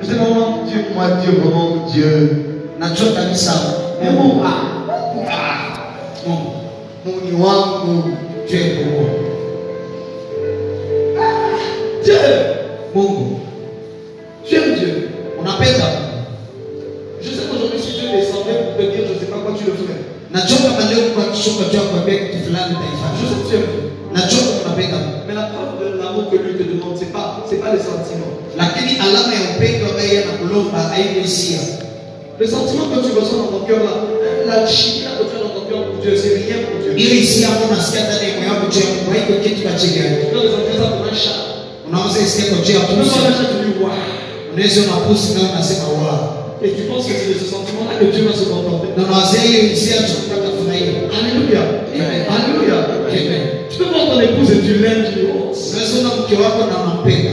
Je 0.01 0.07
sais 0.07 0.15
vraiment, 0.19 0.65
Dieu, 0.69 0.81
moi, 0.95 1.07
Dieu, 1.23 1.33
vraiment, 1.41 1.71
Dieu. 1.93 2.15
najua 2.79 3.09
kabisa 3.17 3.53
Mais 4.03 4.13
Mungu, 4.13 4.35
mon 7.29 7.49
âme, 7.51 7.87
Mungu 7.87 8.11
mon 8.55 8.65
wangu, 8.65 8.65
Dieu 8.65 8.65
ni 8.65 8.85
Mungu, 8.85 9.09
Dieu, 12.05 12.17
Mungu 12.95 13.41
tu 14.49 14.55
aimes 14.57 14.75
Dieu. 14.79 15.09
unapenda 15.41 15.85
Mungu. 15.85 16.25
Je 17.21 17.29
sais 17.31 17.43
qu'aujourd'hui, 17.51 17.81
si 17.81 17.93
Dieu 18.01 18.09
descendait 18.17 18.57
pour 18.65 18.77
te 18.77 18.83
dire, 18.83 19.05
je 19.09 19.15
ne 19.15 19.19
sais 19.19 19.27
pas 19.27 19.39
quoi 19.45 19.53
tu 19.59 19.65
le 19.67 19.73
ferais. 19.73 20.01
najua 20.33 20.59
kama 20.71 20.91
leo 20.91 21.11
kwa 21.15 21.25
kishuka 21.33 21.65
jua 21.73 21.83
kuambia 21.91 22.15
kitu 22.19 22.39
fulani 22.45 22.75
Je 22.75 22.79
utaifanya 22.79 23.29
sais 23.29 23.37
que 23.37 23.49
tu 23.49 23.55
aimes 23.57 23.69
Dieu. 23.69 23.85
najua 24.17 24.41
kama 24.41 24.61
unapenda 24.65 24.97
Mungu 24.99 25.19
Mais 25.29 25.35
la 25.35 25.47
preuve 25.53 25.77
de 25.85 25.99
l'amour 26.01 26.31
que 26.31 26.37
lui 26.37 26.55
te 26.57 26.63
demande, 26.65 26.97
c'est 26.99 27.13
pas, 27.13 27.45
c'est 27.49 27.61
pas 27.61 27.73
les 27.75 27.83
sentiments. 27.91 28.33
lakini 28.57 28.93
alama 29.05 29.33
ya 29.37 29.41
upendo 29.57 29.85
ambaye 29.91 30.09
yeye 30.09 30.23
anakulomba 30.25 30.79
haiko 30.95 31.21
hisia 31.21 31.61
Le 32.41 32.47
sentiment 32.47 32.87
que 32.95 33.01
tu 33.05 33.11
ressens 33.19 33.37
dans 33.43 33.51
ton 33.59 33.65
cœur 33.67 33.83
là, 33.85 33.93
l'alchimie 34.47 35.03
là 35.05 35.11
que 35.19 35.25
tu 36.09 36.17
as 36.17 36.17
dans 36.17 36.17
ton 36.17 36.17
cœur 36.17 36.17
pour 36.17 36.17
Dieu, 36.17 36.17
c'est 36.23 36.35
rien 36.47 36.59
pour 36.67 36.77
Dieu. 36.83 36.93
hiyo 37.01 37.15
hisia 37.21 37.47
ambayo 37.49 37.67
unasikia 37.73 38.01
ndani 38.07 38.25
ya 38.29 38.33
moyo 38.39 38.51
wako 38.55 38.67
juu 38.73 38.81
ya 38.85 38.89
Mungu 38.95 39.11
haiko 39.15 39.33
kitu 39.45 39.59
kwa 39.63 39.71
ajili 39.75 39.97
yake 40.01 40.17
Tu 40.23 40.27
peux 40.33 40.41
ressentir 40.47 40.75
ça 40.81 40.87
pour 40.95 41.05
un 41.13 41.17
chat. 41.25 41.41
unaweza 41.89 42.19
isikia 42.27 42.47
kwa 42.51 42.59
juu 42.65 42.73
ya 42.79 42.81
Tu 42.81 42.87
peux 42.89 42.99
pusi 43.03 43.19
voir 43.19 43.27
un 43.31 43.37
chat, 43.39 43.49
tu 43.53 43.57
dis 43.67 43.77
waouh. 43.83 44.53
unaweza 44.55 44.79
una 44.87 44.97
pusi 45.07 45.29
na 45.37 45.41
unasema 45.53 45.87
wa 46.03 46.15
Et 46.65 46.73
tu 46.77 46.83
penses 46.91 47.07
que 47.09 47.15
c'est 47.19 47.31
de 47.35 47.39
ce 47.43 47.47
sentiment 47.55 47.85
là 47.89 47.95
que 48.01 48.07
Dieu 48.15 48.25
va 48.29 48.35
se 48.41 48.45
contenter. 48.53 48.89
na 48.97 49.01
unawazia 49.07 49.41
hiyo 49.49 49.61
hisia 49.71 49.97
tunataka 50.09 50.49
furahia 50.59 50.93
Alléluia. 51.19 51.63
Amen. 51.95 52.21
Alléluia. 52.37 52.77
Amen. 53.19 53.43
Tu 53.71 53.77
peux 53.79 53.89
voir 53.93 54.05
ton 54.11 54.19
épouse 54.27 54.51
et 54.57 54.61
tu 54.67 54.73
l'aimes, 54.83 55.05
tu 55.09 55.13
dis 55.21 55.27
oh, 55.31 55.55
unaweza 55.71 55.95
una 56.03 56.11
mke 56.19 56.35
wako 56.45 56.61
na 56.71 56.77
unampenda 56.85 57.33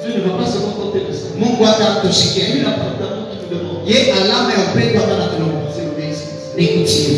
Dieu 0.00 0.10
ne 0.16 0.20
va 0.26 0.32
pas 0.38 0.48
se 0.52 0.58
contenter 0.66 1.00
de 1.08 1.12
ça. 1.20 1.26
Mungu 1.40 1.62
hata 1.70 1.84
hatushikia 1.92 2.44
Lui, 2.54 2.62
la 2.68 2.72
preuve 2.78 2.96
d'amour 3.00 3.24
qu'il 3.30 3.38
nous 3.42 3.50
demande, 3.54 3.78
ye 3.90 3.98
alama 4.18 4.48
ya 4.56 4.60
upendo 4.68 4.96
hapa 5.00 5.14
natulomba 5.22 5.58
c'est 5.74 5.84
l'obéissance. 5.88 6.54
ni 6.56 6.64
kutii 6.74 7.16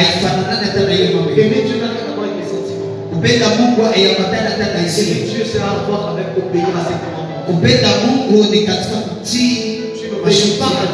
haifananani 0.00 0.64
hata 0.66 0.80
na 0.88 0.92
hiyo 0.96 1.08
mambo 1.14 1.30
yote. 1.30 1.42
Aimer 1.42 1.62
Dieu 1.66 1.76
n'a 1.82 1.88
rien 1.94 2.06
à 2.10 2.14
voir 2.16 2.24
avec 2.26 2.36
les 2.40 2.48
sentiments. 2.54 2.92
kupenda 3.12 3.46
Mungu 3.58 3.80
haiambatani 3.92 4.46
hata 4.50 4.66
na 4.74 4.78
hisia 4.84 5.04
Aimer 5.04 5.26
Dieu, 5.30 5.42
c'est 5.50 5.62
à 5.70 5.72
voir 5.86 6.02
avec 6.12 6.28
obéir 6.40 6.68
à 6.80 6.82
ses 6.88 6.98
commandements. 7.02 7.42
kupenda 7.48 7.90
Mungu 8.04 8.38
ni 8.52 8.58
katika 8.68 8.96
kutii 9.06 9.56
Tu 9.98 10.04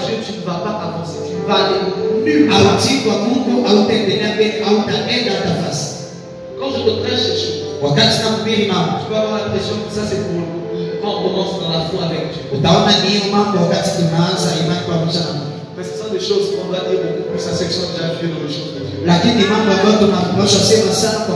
Dieu, 0.02 0.18
ne 0.38 0.44
vas 0.48 0.60
pas 0.64 0.74
avancer. 0.86 1.20
Tu 1.28 1.36
vas 1.48 1.58
aller 1.62 1.80
autii 2.56 2.96
kwa 3.04 3.14
Mungu 3.24 3.52
hautaendelea 3.66 4.28
mbele 4.34 4.54
hautaenda 4.64 5.30
hata 5.36 5.52
fasi 5.62 5.86
Quand 6.58 6.70
je 6.74 6.80
te 6.86 6.92
prêche 7.02 7.22
ces 7.26 7.36
choses, 7.42 7.62
wakati 7.82 8.16
nakuhubiri 8.22 8.64
mambo 8.72 8.92
tu 9.00 9.06
vas 9.12 9.20
avoir 9.22 9.38
l'impression 9.40 9.76
que 9.84 9.90
ça 9.96 10.02
c'est 10.08 10.20
pour 10.26 10.40
quand 11.02 11.12
on 11.16 11.22
commence 11.26 11.52
dans 11.62 11.72
la 11.76 11.82
foi 11.90 12.00
avec 12.08 12.22
Dieu. 12.32 12.42
utaona 12.58 12.92
ni 13.02 13.08
hiyo 13.10 13.24
mambo 13.34 13.56
wakati 13.64 13.90
tunaanza 13.96 14.48
imani 14.60 14.82
pamoja 14.90 15.20
na 15.26 15.32
Mungu 15.38 15.55
Mais 15.76 15.84
ce 15.84 15.94
sont 16.00 16.08
des 16.16 16.20
choses 16.28 16.46
qu'on 16.56 16.72
va 16.72 16.80
dire 16.88 17.00
beaucoup 17.04 17.28
plus 17.36 17.44
à 17.50 17.52
ceux 17.52 17.66
qui 17.68 17.76
sont 17.76 17.88
déjà 17.92 18.08
vieux 18.16 18.32
dans 18.32 18.40
les 18.46 18.52
choses 18.56 18.72
de 18.76 18.82
Dieu. 18.88 18.98
lakini 19.06 19.44
mambo 19.52 19.70
ambayo 19.76 19.94
tunapaswa 20.00 20.60
sema 20.70 20.92
sana 20.92 21.18
kwa 21.26 21.34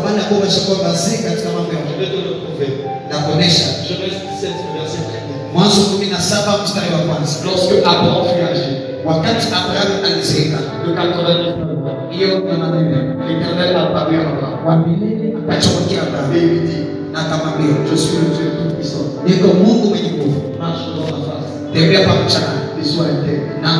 wazee 0.88 1.18
katika 1.26 1.48
mambo 1.56 1.70
ya 1.76 1.80
Je 1.80 1.84
Mungu 1.86 1.98
vais 2.00 2.10
te 2.14 2.20
le 2.28 2.32
prouver. 2.42 2.72
na 3.10 3.16
kuonesha 3.24 3.66
Genèse 3.88 4.18
17, 4.40 4.48
le 4.66 4.70
verset 4.80 5.04
1 5.04 5.54
Mwanzo 5.54 5.80
kumi 5.90 6.06
na 6.14 6.20
saba 6.20 6.50
mstari 6.64 6.90
wa 6.96 6.98
kwanza 7.06 7.34
Lorsque 7.46 7.76
Abraham 7.90 8.24
fut 8.28 8.42
âgé 8.50 8.68
wakati 9.10 9.44
Abrahamu 9.58 9.94
alizeeka 10.06 10.58
de 10.84 10.90
99 10.92 11.88
ans, 11.90 11.98
hiyo 12.14 12.28
themanini 12.48 12.98
l'Éternel 13.26 13.76
apparut 13.76 14.16
à 14.16 14.28
Abraham. 14.32 14.80
Milele 14.86 15.34
et 16.36 16.40
lui 16.52 16.60
dit 16.68 16.84
na 17.12 17.18
akamwambia 17.20 17.74
Je 17.90 17.96
suis 17.96 18.16
le 18.22 18.28
Dieu 18.36 18.48
Tout-Puissant. 18.58 19.04
niko 19.26 19.48
Mungu 19.62 19.86
mwenye 19.88 20.10
nguvu 20.16 20.40
Marche 20.60 20.84
devant 20.88 21.10
ma 21.18 21.20
face. 21.28 21.48
Tembea 21.74 22.00
pamoja 22.08 22.38
nami 22.44 22.60
sois 22.84 23.06
intègre. 23.14 23.46
na 23.62 23.70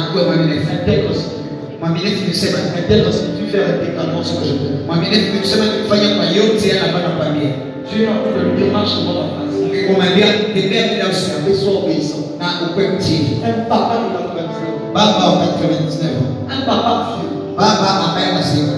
Intègre 0.77 1.13
signifie 1.15 1.79
mwaminifu 1.81 2.21
ni 2.25 2.31
kusema 2.31 2.59
Intègre 2.81 3.13
signifie 3.13 3.49
faire 3.53 3.67
intégralement 3.75 4.23
ce 4.25 4.33
que 4.39 4.45
je 4.49 4.53
te 4.53 4.67
dis. 4.73 4.85
mwaminifu 4.87 5.33
ni 5.35 5.39
kusema 5.41 5.65
ni 5.65 5.71
kufanya 5.83 6.09
kwa 6.17 6.25
yote 6.39 6.69
yale 6.69 6.81
ambayo 6.87 7.09
nakwambia 7.09 7.51
Dieu 7.89 8.03
est 8.05 8.09
en 8.15 8.21
train 8.23 8.33
de 8.37 8.43
lui 8.47 8.55
dire 8.59 8.73
Marche 8.73 8.95
devant 9.01 9.17
ma 9.99 10.07
tembea 10.55 10.83
bila 10.91 11.07
usia 11.13 11.35
et 11.51 11.55
sois 11.61 11.77
obéissant. 11.83 12.25
na 12.41 12.47
ukwe 12.67 12.89
mtii 12.89 13.43
Un 13.49 13.57
papa 13.73 13.95
de 14.03 14.07
la 14.15 14.23
tradition. 14.31 14.73
baba 14.95 15.25
wa 15.31 15.45
Israeli 15.89 16.25
Un 16.55 16.61
papa 16.69 16.93
vieux 17.17 17.33
baba 17.57 17.89
ambaye 18.07 18.27
anasema 18.33 18.73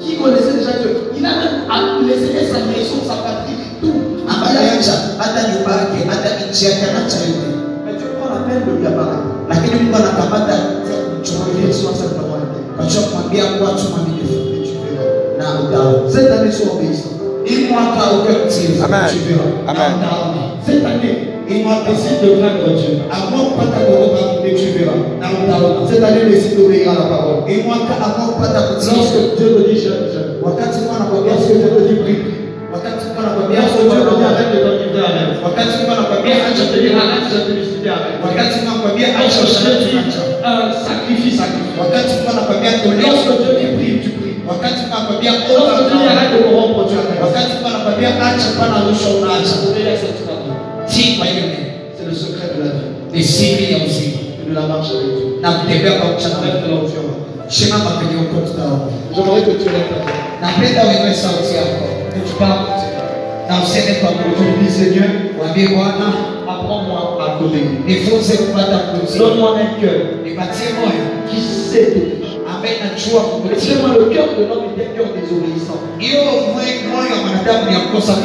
qui 0.00 0.16
connaissait 0.16 0.56
déjà 0.58 0.72
Dieu? 0.80 1.12
Il 1.18 1.26
a 1.26 1.28
même 1.28 2.08
laissé 2.08 2.46
sa 2.52 2.58
maison, 2.64 2.98
sa 3.06 3.16
patrie, 3.24 3.58
tout. 3.80 3.92
ambaye 4.28 4.56
aliacha 4.58 4.92
hata 5.18 5.40
nyumba 5.48 5.72
yake 5.72 5.98
hata 6.10 6.28
nchi 6.50 6.64
yake 6.64 6.82
anacha 6.90 7.18
yote 7.28 7.57
Mais 8.66 8.74
Dieu 8.74 8.74
prend 8.74 8.74
la 8.74 8.74
peine 8.74 8.74
de 8.74 8.78
lui 8.78 8.86
apparaître. 8.86 9.26
lakini 9.50 9.74
Mungu 9.82 9.96
anakamata 10.00 10.56
Tu 11.24 11.32
vas 11.38 11.50
dire, 11.54 11.72
sois 11.80 11.94
simplement 12.00 12.38
intègre. 12.42 12.70
kwa 12.76 12.84
kumwambia 13.06 13.44
kuwa 13.56 13.70
tu 13.78 13.84
mwaminifu 13.92 14.38
Et 14.56 14.62
tu 14.66 14.74
verras. 14.82 15.10
na 15.38 15.46
utaona 15.62 16.10
Cette 16.12 16.30
année, 16.36 16.52
sois 16.58 16.72
obéissant. 16.74 17.14
hii 17.48 17.60
mwaka 17.70 18.02
ukwe 18.16 18.32
mtii 18.44 18.70
Amen. 18.84 19.06
tu 19.12 19.18
verras. 19.28 19.52
na 19.66 19.70
Amen. 19.72 19.90
utaona 19.98 20.42
Cette 20.66 20.84
année, 20.92 21.14
hii 21.48 21.60
mwaka 21.64 21.90
décide 21.90 22.18
de 22.24 22.28
craindre 22.38 22.68
Dieu. 22.80 22.92
amua 23.16 23.40
kupata 23.48 23.78
kuogopa 23.86 24.22
Et 24.46 24.54
tu 24.60 24.66
verras. 24.76 25.00
na 25.20 25.26
utaona 25.36 25.80
Cette 25.90 26.04
année, 26.08 26.24
décide 26.32 26.54
d'obéir 26.58 26.86
à 26.92 26.94
la 27.00 27.06
parole. 27.12 27.38
hii 27.48 27.60
mwaka 27.68 27.92
amua 28.06 28.26
kupata 28.32 28.58
kutii 28.68 28.90
Lorsque 28.96 29.20
Dieu 29.38 29.48
te 29.56 29.60
dit 29.68 29.78
jeune, 29.84 30.06
jeune. 30.14 30.30
wakati 30.46 30.76
Mungu 30.80 30.92
anakwambia 30.96 31.32
Lorsque 31.34 31.54
Dieu 31.58 31.70
wakati 32.74 33.04
Mungu 33.04 33.20
anakwambia 33.20 33.58
acha 33.60 33.74
kuomba 33.74 33.94
wakati 35.48 35.72
Mungu 35.78 35.92
anakwambia 35.96 36.34
acha 36.48 36.64
kulia 36.70 36.96
acha 37.16 37.36
kulia 37.44 37.94
wakati 38.26 38.54
Mungu 38.58 38.70
anakwambia 38.72 39.08
acha 39.20 39.38
ushiriki 39.46 39.88
sacrifice 40.86 41.42
wakati 41.82 42.10
Mungu 42.14 42.28
anakwambia 42.32 42.72
tolea 42.82 43.12
wakati 44.50 44.80
Mungu 44.82 44.94
anakwambia 44.96 45.32
omba 46.64 46.82
wakati 47.26 47.50
Mungu 47.54 47.66
anakwambia 47.70 48.08
acha 48.28 48.48
pana 48.58 48.76
rushwa 48.86 49.10
unaacha 49.20 49.56
si 50.92 51.02
kwa 51.16 51.26
hiyo 51.26 51.44
c'est 51.96 52.06
le 52.08 52.14
secret 52.14 52.50
de 52.56 52.60
la 52.64 52.70
vie 52.76 52.88
ni 53.12 53.22
siri 53.24 53.72
ya 53.72 53.78
uzima 53.86 54.18
de 54.48 54.52
la 54.54 54.60
marche 54.70 54.92
avec 54.96 55.10
Dieu 55.16 55.38
na 55.42 55.50
kutembea 55.52 55.92
kwa 55.92 56.08
kuchanganya 56.10 56.54
na 56.54 56.82
uzima 56.82 57.12
simama 57.48 57.90
kwenye 57.90 58.16
uko 58.22 58.36
tutaona 58.46 58.78
napenda 60.40 60.82
wewe 60.82 61.14
sauti 61.14 61.54
yako 61.56 61.84
tu 62.26 62.34
parles 62.38 62.66
na 63.48 63.62
usenepa 63.62 64.08
kutumbi 64.08 64.70
Seigneur 64.70 65.10
wambie 65.40 65.68
Bwana 65.68 66.08
apprends-moi 66.48 67.18
à 67.20 67.38
donner 67.40 67.80
et 67.88 67.96
faut 68.04 68.20
se 68.20 68.36
kupata 68.36 68.78
kuzi 68.92 69.18
donne-moi 69.18 69.56
un 69.56 69.80
cœur. 69.80 70.00
Et 70.26 70.34
bâtir 70.34 70.68
moi 70.80 70.90
qui 71.30 71.40
sait 71.40 71.92
le 73.98 74.04
cœur 74.14 74.28
de 74.38 74.44
l'homme 74.44 74.64
est 74.76 74.82
un 74.82 74.90
cœur 74.96 75.06
désobéissant. 75.14 75.78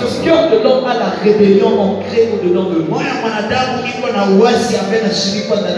Le 0.09 0.23
cœur 0.25 0.49
de 0.51 0.57
l'homme 0.63 0.85
a 0.85 0.93
la 0.99 1.09
rébellion 1.23 1.71
ancrée 1.81 2.29
au-dedans 2.33 2.69
de 2.69 2.75
lui. 2.79 2.89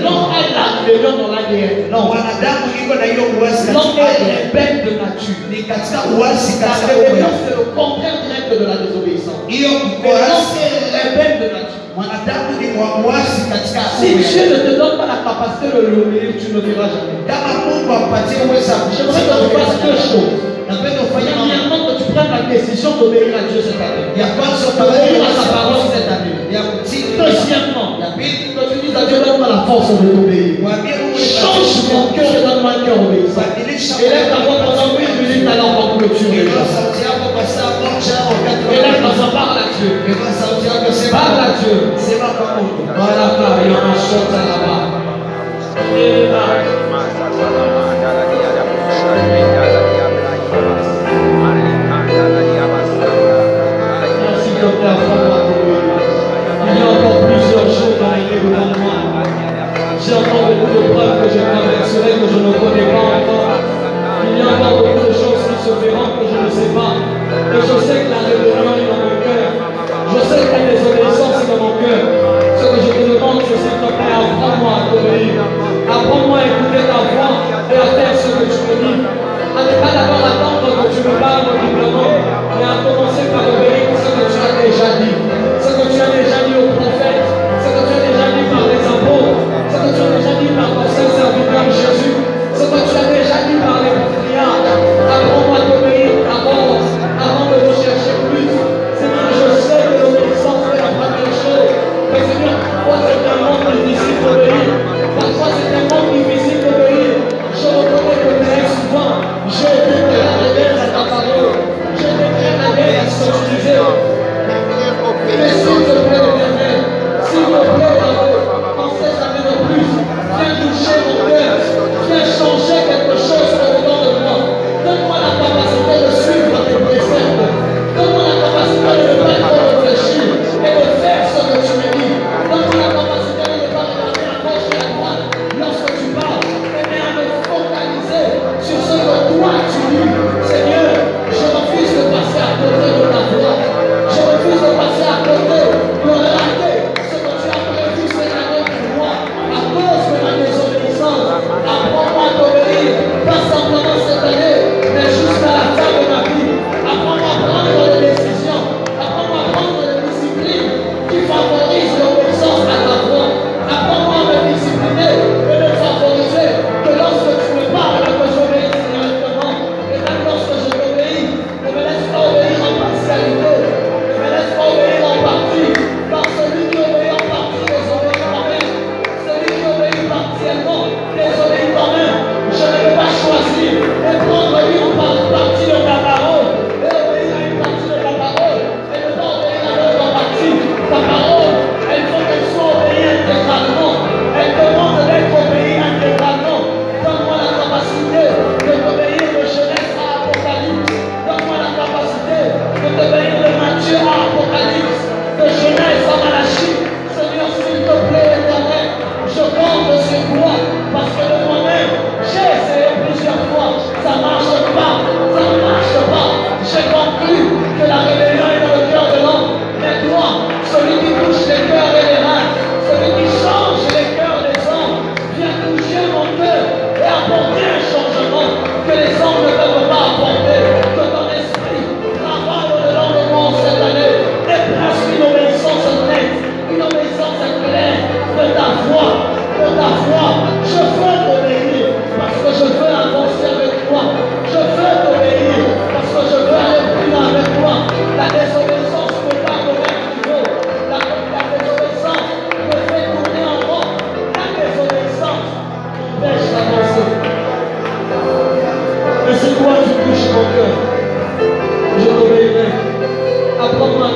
L'homme 0.01 0.31
a 0.31 0.41
la 0.55 0.65
rébellion 0.85 1.13
dans 1.17 1.31
l'ADN. 1.33 1.91
L'homme 3.73 3.95
est 3.97 4.47
rebelle 4.47 4.77
de 4.85 4.91
nature. 5.01 5.35
La 6.61 6.73
rébellion, 6.95 7.27
c'est 7.47 7.55
le 7.55 7.65
contraire 7.75 8.17
direct 8.25 8.49
de 8.59 8.65
la 8.65 8.77
désobéissance. 8.85 9.41
L'homme. 10.01 11.64
Si 13.99 14.07
Dieu 14.15 14.43
ne 14.51 14.57
te 14.67 14.71
donne 14.77 14.97
pas 14.97 15.07
la 15.07 15.19
capacité 15.23 15.67
de 15.75 15.81
l'ouvrir, 15.87 16.35
tu 16.39 16.51
ne 16.53 16.59
verras 16.59 16.89
jamais. 16.91 17.23
J'aimerais 18.91 19.21
que 19.23 19.35
tu 19.47 19.55
fasses 19.55 19.79
deux 19.81 19.95
choses. 20.11 20.35
Premièrement, 21.15 21.79
que 21.87 21.93
tu 22.03 22.11
prennes 22.11 22.31
la 22.35 22.43
décision 22.51 22.91
d'obéir 22.99 23.31
à 23.39 23.43
Dieu 23.47 23.61
cette 23.63 23.79
année. 23.79 24.11
D'obéir 24.75 25.23
à 25.23 25.31
sa 25.39 25.45
parole 25.55 25.79
cette 25.93 26.09
année. 26.11 26.35
Deuxièmement, 27.17 27.89
que 28.55 28.63
tu 28.73 28.77
dises 28.85 28.95
à 28.95 29.05
Dieu, 29.07 29.17
donne-moi 29.25 29.47
la 29.55 29.61
force 29.65 29.89
de 29.95 30.07
l'obéir. 30.11 30.53
Change 31.15 31.75
mon 31.93 32.11
cœur 32.11 32.27
et 32.27 32.43
donne-moi 32.43 32.71
un 32.75 32.81
cœur 32.85 32.97
obéissant. 33.07 33.47
Élève 34.03 34.27
ta 34.35 34.39
voix 34.43 34.57
pendant 34.67 34.99
une 34.99 35.15
minute, 35.21 35.47
alors 35.47 35.71
on 35.79 35.97
clôture. 35.97 36.27
Élève 38.71 38.99
ta 38.99 39.11
voix, 39.15 39.31
parle 39.31 39.57
à 39.63 39.67
Dieu. 39.79 39.91
Parle 41.15 41.47
Dieu. 41.63 41.93
C'est 41.97 42.19
ma 42.19 42.27
parole. 42.35 42.67
Il 42.67 42.75
y 42.75 43.71
a 56.81 56.85
encore 56.85 57.19
plusieurs. 57.25 57.69
J'ai 60.05 60.13
encore 60.13 60.45
beaucoup 60.45 60.69
de 60.69 60.93
preuves 60.93 61.23
que 61.23 61.29
je 61.29 61.35
que 61.35 62.27
je 62.27 62.39
ne 62.39 62.51
connais 62.51 62.87
pas 62.91 63.05
encore. 63.15 63.49
Il 64.29 64.37
y 64.37 64.41
a 64.41 64.43
encore 64.45 64.77
beaucoup 64.83 65.07
de 65.07 65.13
choses 65.13 65.41
qui 65.47 65.55
se 65.63 65.71
feront 65.71 66.09
que 66.19 66.25
je 66.29 66.37
ne 66.45 66.49
sais 66.49 66.71
pas. 66.75 66.93
Et 67.53 67.61
je 67.61 67.75
sais 67.87 67.99
que 68.03 68.09
la 68.11 68.19
révélation 68.19 68.84
você 73.55 73.69
tocar 73.79 74.15
alguma 74.15 74.89
coisa. 74.89 75.64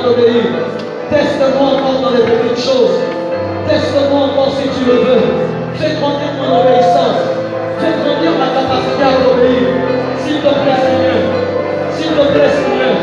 Teste-moi 0.00 1.76
encore 1.76 2.00
dans 2.00 2.16
les 2.16 2.24
petites 2.24 2.64
choses. 2.64 2.96
Teste-moi 3.68 4.32
encore 4.32 4.56
si 4.56 4.64
tu 4.72 4.88
le 4.88 4.96
veux. 5.04 5.24
Fais 5.76 6.00
grandir 6.00 6.32
mon 6.40 6.56
obéissance. 6.56 7.20
Fais 7.76 8.00
grandir 8.00 8.32
ma 8.40 8.48
capacité 8.48 9.04
à 9.04 9.20
t'obéir. 9.20 9.68
S'il 10.24 10.40
te 10.40 10.48
plaît, 10.56 10.80
Seigneur. 10.80 11.20
S'il 11.92 12.16
te 12.16 12.24
plaît, 12.32 12.48
Seigneur. 12.48 12.96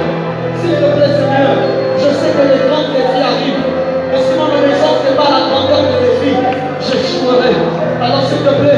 S'il 0.58 0.74
te 0.74 0.90
plaît, 0.98 1.14
Seigneur. 1.22 1.54
Je 2.02 2.10
sais 2.18 2.32
que 2.34 2.44
les 2.50 2.66
grands 2.66 2.90
défis 2.90 3.22
arrivent. 3.22 3.66
Mais 4.10 4.18
si 4.18 4.34
mon 4.34 4.50
obéissance 4.50 5.00
n'est 5.06 5.18
pas 5.22 5.30
la 5.30 5.42
grandeur 5.54 5.82
de 5.86 5.98
défis, 6.02 6.38
j'échouerai. 6.82 7.54
Alors, 8.02 8.26
s'il 8.26 8.42
te 8.42 8.54
plaît, 8.58 8.77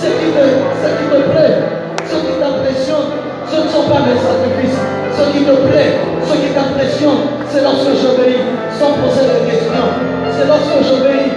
Ce 0.00 0.06
qui 0.06 0.32
te, 0.32 0.40
ce 0.80 0.88
qui 0.96 1.06
te 1.12 1.20
plaît, 1.28 1.60
ce 2.08 2.16
qui 2.24 2.32
t'impressionne, 2.40 3.20
ce 3.44 3.56
ne 3.60 3.68
sont 3.68 3.84
pas 3.84 4.00
mes 4.00 4.16
sacrifices. 4.16 4.80
Ce 5.12 5.24
qui 5.28 5.44
te 5.44 5.52
plaît, 5.68 6.00
ce 6.24 6.32
qui 6.40 6.48
t'impressionne, 6.56 7.20
c'est 7.52 7.60
lorsque 7.60 7.92
j'obéis 8.00 8.40
sans 8.80 8.96
poser 8.96 9.28
de 9.28 9.44
questions. 9.44 9.92
C'est 10.32 10.48
lorsque 10.48 10.80
j'obéis 10.88 11.28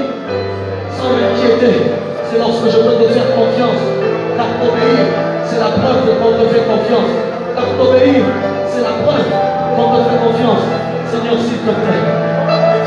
sans 0.96 1.12
m'inquiéter. 1.12 1.92
C'est 2.32 2.40
lorsque 2.40 2.72
je 2.72 2.80
peux 2.88 3.04
te 3.04 3.12
faire 3.12 3.36
confiance. 3.36 3.84
Car 4.40 4.48
t'obéir, 4.56 5.12
c'est 5.44 5.60
la 5.60 5.76
preuve 5.76 6.08
qu'on 6.24 6.32
te 6.40 6.48
fait 6.48 6.64
confiance. 6.64 7.12
Car 7.60 7.68
t'obéir, 7.76 8.24
c'est 8.72 8.80
la 8.88 8.96
preuve 9.04 9.28
qu'on 9.76 9.88
te 9.92 10.00
fait 10.08 10.20
confiance. 10.24 10.64
Seigneur, 11.12 11.36
s'il 11.36 11.60
te 11.68 11.74
plaît, 11.84 12.04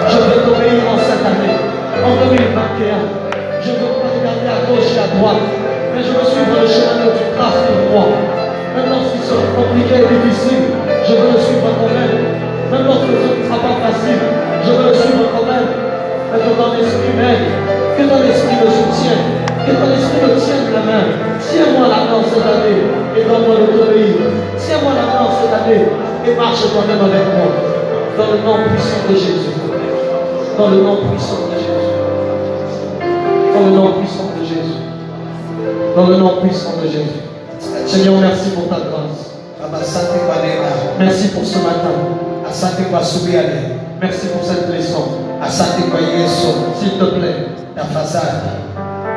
je 0.09 0.17
veux 0.25 0.41
t'obéir 0.41 0.89
en 0.89 0.97
cette 0.97 1.21
année, 1.21 1.53
en 2.01 2.33
2021. 2.33 3.26
Gauche 4.67 4.91
et 4.95 4.99
à 4.99 5.09
droite, 5.15 5.47
mais 5.95 6.03
je 6.03 6.11
veux 6.11 6.27
suivre 6.27 6.55
le 6.59 6.67
chemin 6.67 7.07
que 7.07 7.15
tu 7.15 7.27
traces 7.39 7.63
pour 7.67 7.81
moi. 7.95 8.07
Même 8.75 8.91
lorsqu'il 8.91 9.23
sera 9.23 9.47
compliqué 9.55 10.05
et 10.05 10.09
difficile, 10.11 10.75
je 11.07 11.13
veux 11.15 11.33
le 11.33 11.41
suivre 11.41 11.71
quand 11.81 11.93
même. 11.95 12.15
Même 12.69 12.85
lorsque 12.85 13.15
ce 13.15 13.29
ne 13.31 13.47
sera 13.47 13.59
pas 13.63 13.77
facile, 13.89 14.21
je 14.67 14.71
veux 14.75 14.87
le 14.91 14.95
suivre 14.95 15.25
quand 15.33 15.47
même. 15.47 15.71
Mais 16.29 16.43
que 16.43 16.53
ton 16.53 16.71
esprit 16.77 17.15
que 17.97 18.03
ton 18.05 18.21
esprit 18.29 18.57
me 18.61 18.69
soutienne, 18.69 19.27
que 19.65 19.73
ton 19.73 19.89
esprit 19.97 20.21
me 20.21 20.37
tienne 20.37 20.69
la 20.75 20.83
main. 20.85 21.05
Tiens-moi 21.41 21.89
la 21.89 22.01
main 22.11 22.21
cette 22.29 22.45
année 22.45 22.85
et 23.17 23.23
donne-moi 23.25 23.57
de 23.57 23.67
t'obéir. 23.73 24.21
Tiens-moi 24.59 24.93
la 24.93 25.07
main 25.09 25.31
cette 25.33 25.55
année 25.57 25.89
et 26.27 26.35
marche 26.37 26.61
toi-même 26.69 27.01
avec 27.01 27.25
moi. 27.33 27.49
Dans 28.19 28.29
le 28.33 28.39
nom 28.45 28.69
puissant 28.69 29.09
de 29.09 29.15
Jésus. 29.15 29.57
Dans 30.59 30.69
le 30.69 30.77
nom 30.83 30.97
puissant 31.09 31.49
de 31.49 31.57
Jésus. 31.57 31.97
Dans 33.55 33.65
le 33.65 33.73
nom 33.73 33.93
puissant. 33.93 34.36
Dans 35.97 36.09
le 36.09 36.17
nom 36.19 36.43
puissant 36.43 36.75
de 36.83 36.89
Jésus. 36.89 37.25
Seigneur, 37.87 38.21
merci 38.21 38.51
pour 38.51 38.69
ta 38.69 38.77
grâce. 38.77 39.33
Merci 40.99 41.29
pour 41.29 41.43
ce 41.47 41.57
matin. 41.57 41.97
Merci 44.03 44.27
pour 44.27 44.45
cette 44.45 44.69
leçon. 44.77 45.05
S'il 46.79 46.91
te 46.99 47.05
plaît, 47.05 47.47
Tafadhali 47.75 48.27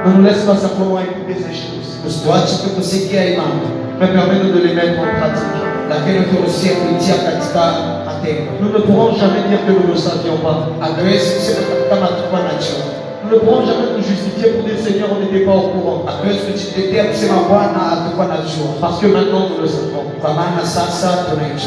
ne 0.06 0.14
nous 0.14 0.24
laisse 0.24 0.44
pas 0.44 0.56
simplement 0.56 1.00
écouter 1.02 1.36
ces 1.36 1.54
choses, 1.54 2.00
usituache 2.08 2.64
tu 2.64 2.70
kusikia 2.70 3.24
hii 3.26 3.36
mambo, 3.38 3.68
mais 4.00 4.08
permets-nous 4.08 4.54
de 4.54 4.66
les 4.66 4.74
mettre 4.74 5.00
en 5.00 5.20
pratique. 5.20 5.70
lakini 5.90 6.26
turuhusie 6.26 6.70
kuitia 6.70 7.16
katika 7.16 7.74
matendo. 8.06 8.52
Nous 8.62 8.72
ne 8.72 8.80
pourrons 8.80 9.16
jamais 9.18 9.50
dire 9.50 9.60
que 9.66 9.72
nous 9.72 9.92
ne 9.92 9.98
savions 9.98 10.38
pas. 10.38 10.70
Ne 13.32 13.38
pourrons 13.38 13.62
jamais 13.66 13.94
nous 13.96 14.02
justifier 14.04 14.50
pour 14.54 14.64
dire 14.64 14.80
Seigneur, 14.80 15.10
on 15.16 15.20
n'était 15.22 15.46
pas 15.46 15.52
au 15.54 15.70
courant. 15.70 16.02
Parce 18.82 19.00
que 19.00 19.06
maintenant 19.08 19.50
nous 19.50 19.62
le 19.62 19.68
savons. 19.68 20.04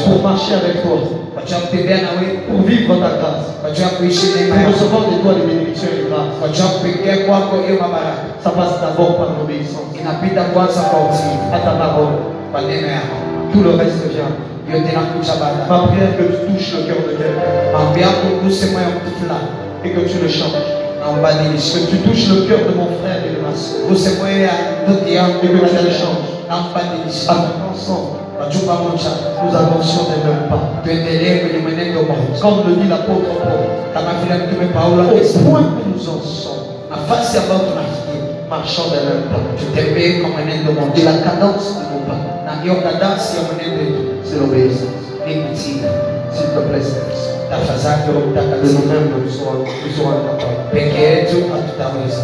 Pour 0.05 0.21
marcher 0.21 0.53
avec 0.55 0.81
toi, 0.83 0.97
wewe, 1.37 2.27
pour 2.49 2.61
vivre 2.67 2.95
ta 2.95 3.11
grâce, 3.17 3.45
pour 3.63 4.71
recevoir 4.73 5.01
de 5.09 5.15
toi 5.21 5.31
les 5.39 5.45
bénédictions 5.53 5.87
et 5.93 5.95
les 6.03 6.09
grâces. 6.09 6.35
Ça 8.43 8.49
passe 8.49 8.81
d'abord 8.81 9.15
par 9.17 9.29
l'obéissance. 9.39 9.89
À 11.53 11.59
ta 11.59 11.71
parole. 11.71 12.13
Tout 13.53 13.63
le 13.63 13.69
reste 13.71 14.03
vient. 14.11 14.33
Ma 15.69 15.77
prière 15.87 16.17
que 16.17 16.23
tu 16.23 16.37
touches 16.51 16.73
le 16.73 16.79
cœur 16.87 16.97
de 17.07 17.13
quelqu'un. 17.17 17.51
Et 19.85 19.89
que 19.91 20.01
tu 20.01 20.17
le 20.21 20.27
changes. 20.27 20.82
Que 21.03 21.89
tu 21.91 21.97
touches 21.97 22.27
le 22.29 22.45
cœur 22.47 22.59
de 22.69 22.73
mon 22.77 22.87
frère 23.03 23.19
et 23.25 23.35
de 23.35 23.41
ma 23.43 23.51
soeur. 23.53 23.87
que 25.41 25.47
tu 25.47 25.53
le 25.53 25.91
changes. 25.91 26.31
na 26.47 26.55
umbadilishe, 26.55 27.27
Afin 27.27 27.51
qu'ensemble, 27.59 28.19
wajua 28.39 28.61
pamoja 28.67 29.11
nous 29.43 29.55
avancions 29.55 30.03
des 30.11 30.19
mêmes 30.23 30.47
pas. 30.49 30.63
Comme 32.41 32.63
le 32.67 32.75
dit 32.75 32.87
l'apôtre 32.87 33.35
Paul, 34.73 34.99
au 34.99 35.39
point 35.49 35.61
où 35.61 35.89
nous 35.93 36.09
en 36.09 36.19
sommes, 36.23 36.63
nafasi 36.89 37.37
ambayo 37.37 37.59
tunafikia 37.67 38.19
marchons 38.49 38.89
des 38.91 39.03
mêmes 39.07 39.27
pas. 39.31 39.41
tutembee 39.59 40.19
kwa 40.21 40.29
mwenendo 40.29 40.71
Et 40.71 40.75
mmoja, 40.75 41.03
la 41.11 41.17
cadence 41.23 41.67
de 41.79 41.83
nos 41.91 42.03
pas, 42.07 42.19
wetu 43.59 43.93
c'est 44.23 44.39
l'obéissance. 44.39 45.03
kutii. 45.25 45.81
S'il 46.33 46.47
te 46.49 46.59
plaît, 46.69 46.81
Nous 47.53 49.29
serons, 49.29 49.61
nous 49.61 49.93
serons 49.95 50.09
incapables. 50.09 50.71
peke 50.73 51.01
yetu 51.01 51.35
hatutaweza, 51.53 52.23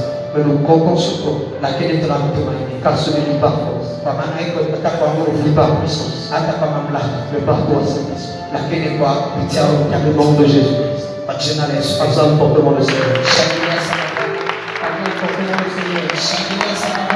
toi, 1.24 1.36
lakini 1.62 2.02
tunamtumaini, 2.02 2.82
car 2.84 2.98
ce 2.98 3.10
n'est 3.12 3.28
ni 3.34 3.40
par 3.40 3.52
force, 3.54 3.90
kwa 4.04 4.14
maana 4.14 4.42
iko 4.42 4.60
hata 4.72 4.90
kwa 4.98 5.08
nguvu, 5.14 5.50
puissance, 5.66 6.30
hata 6.34 6.54
kwa 6.60 6.68
mamlaka, 6.68 7.18
lakini 8.54 8.98
kwa 8.98 9.10
kupitia 9.14 9.62
nom 10.18 10.36
de 10.38 10.46
Jésus-Christ. 10.48 11.06
Kwa 11.26 11.36
jina 11.36 11.68
la 11.68 11.74
Yesu 11.76 11.94
fortement 12.38 12.72
le 12.80 12.84
Seigneur. 12.86 13.22
Shangilia 13.36 13.80
sana. 13.88 14.08
Le 15.06 15.70
Seigneur. 15.76 16.10
Shangilia 16.28 16.76
sana. 16.82 17.09